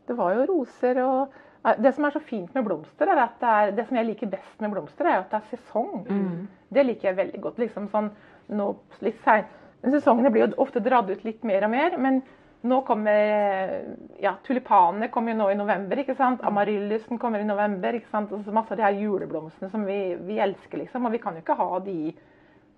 Det 0.06 0.18
var 0.18 0.36
jo 0.36 0.48
roser 0.52 1.02
og 1.06 1.42
Det 1.82 1.96
som 1.96 2.06
er 2.06 2.14
så 2.14 2.20
fint 2.22 2.54
med 2.54 2.62
blomster, 2.62 3.10
er 3.10 3.20
at 3.24 3.40
det, 3.42 3.50
er, 3.50 3.72
det 3.74 3.88
som 3.88 3.98
jeg 3.98 4.06
liker 4.06 4.30
best 4.30 4.60
med 4.62 4.70
blomster, 4.70 5.08
er 5.10 5.24
at 5.24 5.32
det 5.32 5.40
er 5.40 5.56
sesong. 5.56 6.04
Mm. 6.06 6.44
Det 6.70 6.84
liker 6.86 7.08
jeg 7.10 7.18
veldig 7.18 7.42
godt. 7.42 7.58
liksom 7.58 7.88
sånn 7.90 8.12
nå, 8.54 8.68
litt 9.02 9.18
sein. 9.26 9.48
Sesongene 9.82 10.30
blir 10.30 10.46
jo 10.46 10.60
ofte 10.62 10.84
dratt 10.86 11.10
ut 11.10 11.24
litt 11.26 11.42
mer 11.42 11.66
og 11.66 11.74
mer. 11.74 11.98
men 11.98 12.22
nå 12.66 12.82
kommer 12.82 13.86
ja, 14.22 14.36
Tulipanene 14.46 15.10
kommer 15.14 15.34
jo 15.34 15.40
nå 15.42 15.50
i 15.52 15.58
november. 15.58 16.00
ikke 16.02 16.16
sant? 16.18 16.42
Amaryllusen 16.46 17.20
kommer 17.22 17.42
i 17.42 17.48
november. 17.48 17.94
ikke 17.98 18.10
sant? 18.10 18.32
Og 18.34 18.46
så 18.46 18.54
masse 18.54 18.74
av 18.74 18.80
de 18.80 18.86
her 18.86 19.02
juleblomstene 19.02 19.70
som 19.74 19.86
vi, 19.86 20.00
vi, 20.26 20.40
elsker. 20.42 20.82
liksom, 20.82 21.06
Og 21.06 21.14
vi 21.14 21.22
kan 21.22 21.38
jo 21.38 21.44
ikke 21.44 21.58
ha 21.60 21.80
de 21.86 22.14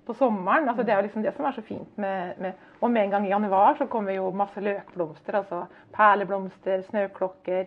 på 0.07 0.15
sommeren. 0.17 0.69
altså 0.69 0.83
Det 0.83 0.93
er 0.93 1.01
jo 1.01 1.07
liksom 1.07 1.25
det 1.25 1.33
som 1.35 1.45
er 1.45 1.57
så 1.57 1.63
fint 1.65 1.97
med, 1.97 2.39
med 2.39 2.53
Og 2.81 2.91
med 2.91 3.03
en 3.03 3.11
gang 3.11 3.27
i 3.27 3.33
januar 3.33 3.77
så 3.77 3.85
kommer 3.85 4.15
jo 4.15 4.31
masse 4.31 4.61
løkblomster. 4.61 5.35
altså 5.35 5.65
Perleblomster, 5.93 6.81
snøklokker. 6.89 7.65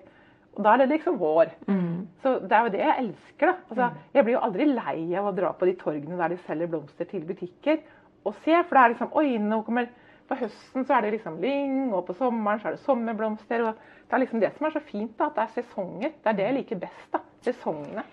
Og 0.57 0.65
da 0.65 0.73
er 0.73 0.83
det 0.83 0.89
liksom 0.89 1.19
vår. 1.19 1.53
Mm. 1.69 2.09
Så 2.23 2.39
det 2.43 2.53
er 2.53 2.67
jo 2.67 2.75
det 2.75 2.83
jeg 2.83 2.99
elsker. 3.05 3.47
da. 3.47 3.55
Altså, 3.69 3.89
mm. 3.89 4.05
Jeg 4.15 4.25
blir 4.25 4.35
jo 4.35 4.45
aldri 4.49 4.69
lei 4.73 4.99
av 5.15 5.31
å 5.31 5.37
dra 5.37 5.53
på 5.53 5.67
de 5.69 5.77
torgene 5.79 6.19
der 6.19 6.35
de 6.35 6.39
selger 6.47 6.71
blomster 6.73 7.05
til 7.11 7.27
butikker 7.27 7.83
og 8.25 8.35
se. 8.45 8.57
For 8.69 8.77
det 8.77 8.83
er 8.85 8.95
liksom 8.95 9.13
Oi, 9.21 9.39
nå 9.39 9.63
kommer 9.67 9.91
på 10.31 10.39
høsten 10.39 10.87
så 10.87 10.95
er 10.95 11.07
det 11.07 11.17
liksom 11.17 11.41
lyng, 11.43 11.91
og 11.91 12.05
på 12.07 12.15
sommeren 12.15 12.61
så 12.63 12.71
er 12.71 12.77
det 12.77 12.85
sommerblomster. 12.85 13.65
og 13.67 13.75
Det 14.07 14.15
er 14.15 14.23
liksom 14.23 14.43
det 14.43 14.53
som 14.57 14.67
er 14.67 14.77
så 14.77 14.83
fint, 14.87 15.17
da, 15.19 15.27
at 15.27 15.39
det 15.39 15.43
er 15.43 15.55
sesonger. 15.57 16.13
Det 16.23 16.31
er 16.31 16.39
det 16.39 16.47
jeg 16.47 16.59
liker 16.61 16.83
best. 16.85 17.07
da, 17.13 17.23
Sesongene. 17.43 18.05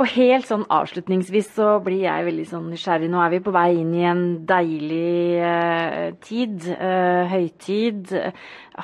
Og 0.00 0.08
helt 0.14 0.48
sånn 0.48 0.64
avslutningsvis 0.72 1.50
så 1.56 1.76
blir 1.84 2.06
jeg 2.06 2.26
veldig 2.26 2.46
sånn 2.48 2.70
nysgjerrig. 2.72 3.10
Nå 3.12 3.20
er 3.22 3.34
vi 3.34 3.42
på 3.44 3.52
vei 3.54 3.68
inn 3.82 3.92
i 3.94 4.06
en 4.08 4.22
deilig 4.48 5.42
uh, 5.44 6.06
tid, 6.24 6.68
uh, 6.72 7.28
høytid. 7.30 8.14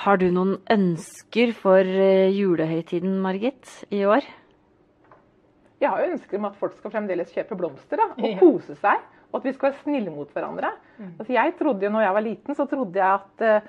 Har 0.05 0.21
du 0.21 0.29
noen 0.35 0.59
ønsker 0.71 1.55
for 1.57 1.81
uh, 1.81 2.29
julehøytiden, 2.29 3.17
Margit, 3.25 3.73
i 3.89 4.05
år? 4.05 4.27
Jeg 5.81 5.95
har 5.95 6.05
jo 6.05 6.13
ønsker 6.13 6.39
om 6.39 6.51
at 6.51 6.59
folk 6.61 6.77
skal 6.77 6.93
fremdeles 6.93 7.33
kjøpe 7.33 7.57
blomster 7.57 8.01
da, 8.01 8.11
og 8.13 8.43
kose 8.43 8.77
seg 8.79 9.07
og 9.29 9.41
at 9.41 9.49
vi 9.49 9.53
skal 9.55 9.69
være 9.69 9.83
snille 9.83 10.13
mot 10.13 10.31
hverandre. 10.33 10.71
Mm. 10.97 11.11
Altså 11.19 11.35
jeg 11.35 11.55
trodde 11.59 11.85
jo, 11.85 11.93
når 11.93 12.07
jeg 12.07 12.15
var 12.17 12.25
liten, 12.25 12.57
så 12.57 12.65
trodde 12.69 12.99
jeg 12.99 13.09
at, 13.15 13.45
eh, 13.45 13.69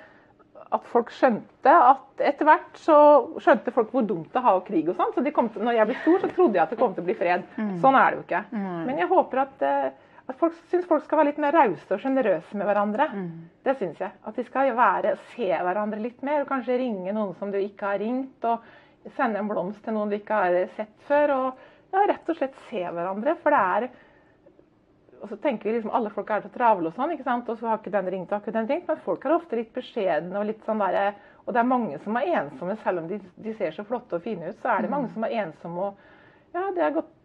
at 0.75 0.89
folk 0.91 1.09
skjønte 1.13 1.71
at 1.73 2.21
etter 2.29 2.45
hvert 2.45 2.77
så 2.77 2.97
skjønte 3.41 3.73
folk 3.73 3.93
hvor 3.93 4.05
dumt 4.05 4.29
det 4.33 4.41
er 4.41 4.51
å 4.51 4.65
krig 4.65 4.91
og 4.91 4.99
sånn. 4.99 5.15
Så 5.15 5.23
til, 5.25 5.63
når 5.65 5.79
jeg 5.79 5.89
ble 5.89 5.95
stor, 6.03 6.19
så 6.21 6.29
trodde 6.35 6.59
jeg 6.59 6.63
at 6.65 6.73
det 6.75 6.79
kom 6.81 6.93
til 6.93 7.03
å 7.03 7.07
bli 7.07 7.15
fred. 7.17 7.47
Mm. 7.57 7.71
Sånn 7.81 7.97
er 7.97 8.11
det 8.11 8.19
jo 8.19 8.25
ikke. 8.27 8.43
Men 8.89 9.01
jeg 9.01 9.09
håper 9.09 9.41
at, 9.45 9.65
eh, 9.65 10.11
at 10.29 10.37
folk 10.41 10.59
syns 10.69 10.85
folk 10.89 11.07
skal 11.07 11.21
være 11.21 11.31
litt 11.31 11.41
mer 11.41 11.57
rause 11.57 11.95
og 11.95 12.03
sjenerøse 12.03 12.59
med 12.59 12.69
hverandre. 12.69 13.09
Mm. 13.15 13.31
Det 13.65 13.75
syns 13.79 14.03
jeg. 14.05 14.13
At 14.29 14.37
de 14.37 14.45
skal 14.45 14.75
være, 14.77 15.15
se 15.33 15.49
hverandre 15.49 16.03
litt 16.03 16.21
mer, 16.27 16.43
og 16.43 16.51
kanskje 16.51 16.77
ringe 16.83 17.15
noen 17.17 17.33
som 17.39 17.53
du 17.53 17.57
ikke 17.61 17.95
har 17.95 18.03
ringt. 18.03 18.45
og 18.45 19.09
Sende 19.15 19.41
en 19.41 19.49
blomst 19.49 19.81
til 19.85 19.95
noen 19.95 20.11
du 20.11 20.19
ikke 20.19 20.43
har 20.43 20.59
sett 20.77 20.93
før. 21.09 21.35
og 21.39 21.65
ja, 21.89 22.05
rett 22.11 22.29
og 22.29 22.37
slett 22.37 22.57
se 22.69 22.83
hverandre. 22.85 23.33
For 23.41 23.55
det 23.55 23.63
er 23.73 23.89
og 25.21 25.29
så 25.29 25.37
tenker 25.43 25.69
vi 25.69 25.75
liksom 25.75 25.93
alle 25.95 26.11
folk 26.13 26.29
er 26.31 26.43
så 26.43 26.51
travle 26.53 26.89
og 26.89 26.95
sånn, 26.95 27.13
ikke 27.15 27.27
sant? 27.27 27.49
og 27.51 27.59
så 27.59 27.69
har 27.69 27.79
ikke 27.79 27.93
den 27.93 28.09
ringt, 28.13 28.31
og 28.31 28.37
har 28.37 28.43
ikke 28.43 28.55
den 28.55 28.69
ringt. 28.69 28.87
Men 28.87 29.03
folk 29.05 29.25
er 29.25 29.35
ofte 29.35 29.59
litt 29.59 29.71
beskjedne 29.75 30.39
og 30.39 30.47
litt 30.49 30.65
sånn 30.67 30.81
derre 30.83 31.11
Og 31.45 31.53
det 31.55 31.61
er 31.61 31.69
mange 31.69 31.97
som 32.03 32.17
er 32.19 32.27
ensomme, 32.39 32.75
selv 32.83 33.01
om 33.01 33.07
de, 33.09 33.17
de, 33.41 33.53
ser 33.57 33.73
så 33.73 33.85
flotte 33.87 34.19
og 34.19 34.25
fine 34.25 34.51
ut, 34.51 34.59
så 34.61 34.75
er 34.75 34.85
det 34.85 34.91
mange 34.93 35.09
mm. 35.09 35.13
som 35.15 35.25
er 35.25 35.37
ensomme 35.45 35.87
og 35.87 36.03
Ja, 36.55 36.67
det 36.75 36.83
er 36.85 36.97
godt 36.97 37.15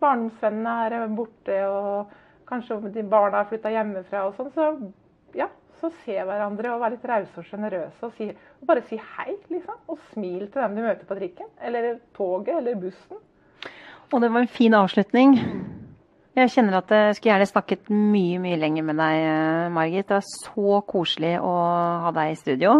Barndomsvennene 0.00 0.74
er 0.86 1.10
borte, 1.12 1.56
og 1.68 2.14
kanskje 2.48 2.78
de 2.94 3.02
barna 3.04 3.42
har 3.42 3.50
flytta 3.50 3.68
hjemmefra 3.74 4.22
og 4.24 4.38
sånn. 4.38 4.48
Så 4.54 5.36
ja, 5.36 5.50
så 5.82 5.90
se 6.04 6.16
hverandre 6.16 6.72
og 6.72 6.80
være 6.80 6.96
litt 6.96 7.04
rause 7.10 7.42
og 7.42 7.44
sjenerøse 7.44 8.08
og, 8.08 8.14
si, 8.16 8.30
og 8.32 8.68
bare 8.70 8.84
si 8.88 8.96
hei, 8.96 9.34
liksom. 9.52 9.76
Og 9.92 10.00
smil 10.14 10.46
til 10.46 10.62
dem 10.62 10.78
du 10.78 10.84
møter 10.86 11.04
på 11.08 11.18
trikken, 11.18 11.50
eller 11.60 11.98
toget, 12.16 12.54
eller 12.56 12.80
bussen. 12.80 13.20
Og 14.14 14.22
det 14.22 14.32
var 14.32 14.46
en 14.46 14.54
fin 14.56 14.76
avslutning. 14.78 15.36
Jeg 16.36 16.52
kjenner 16.52 16.82
at 16.82 16.90
jeg 16.92 17.16
skulle 17.16 17.30
gjerne 17.32 17.48
snakket 17.48 17.86
mye 17.88 18.40
mye 18.44 18.58
lenger 18.60 18.84
med 18.84 18.98
deg, 19.00 19.20
eh, 19.24 19.68
Margit. 19.72 20.04
Det 20.10 20.18
var 20.18 20.26
så 20.28 20.80
koselig 20.84 21.38
å 21.40 21.52
ha 22.04 22.12
deg 22.12 22.34
i 22.34 22.36
studio. 22.36 22.74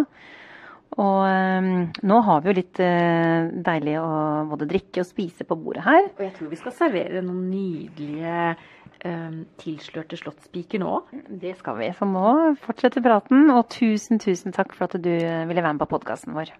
Og 0.97 1.23
um, 1.25 1.71
nå 2.09 2.19
har 2.25 2.43
vi 2.43 2.51
jo 2.51 2.57
litt 2.57 2.81
uh, 2.81 3.49
deilig 3.65 3.97
å 4.01 4.11
både 4.53 4.69
drikke 4.71 5.03
og 5.03 5.09
spise 5.09 5.45
på 5.49 5.57
bordet 5.61 5.85
her. 5.85 6.07
Og 6.15 6.23
jeg 6.25 6.35
tror 6.37 6.53
vi 6.53 6.61
skal 6.61 6.77
servere 6.77 7.25
noen 7.25 7.49
nydelige 7.51 8.37
um, 9.09 9.43
tilslørte 9.61 10.21
slottspiker 10.21 10.81
nå. 10.85 11.03
Det 11.29 11.57
skal 11.59 11.81
vi. 11.81 11.91
Så 11.97 12.09
nå 12.09 12.31
fortsetter 12.65 13.05
praten. 13.05 13.49
Og 13.57 13.67
tusen, 13.73 14.21
tusen 14.21 14.57
takk 14.57 14.77
for 14.77 14.89
at 14.89 15.01
du 15.01 15.13
ville 15.13 15.63
være 15.65 15.75
med 15.75 15.85
på 15.85 15.95
podkasten 15.97 16.37
vår. 16.37 16.53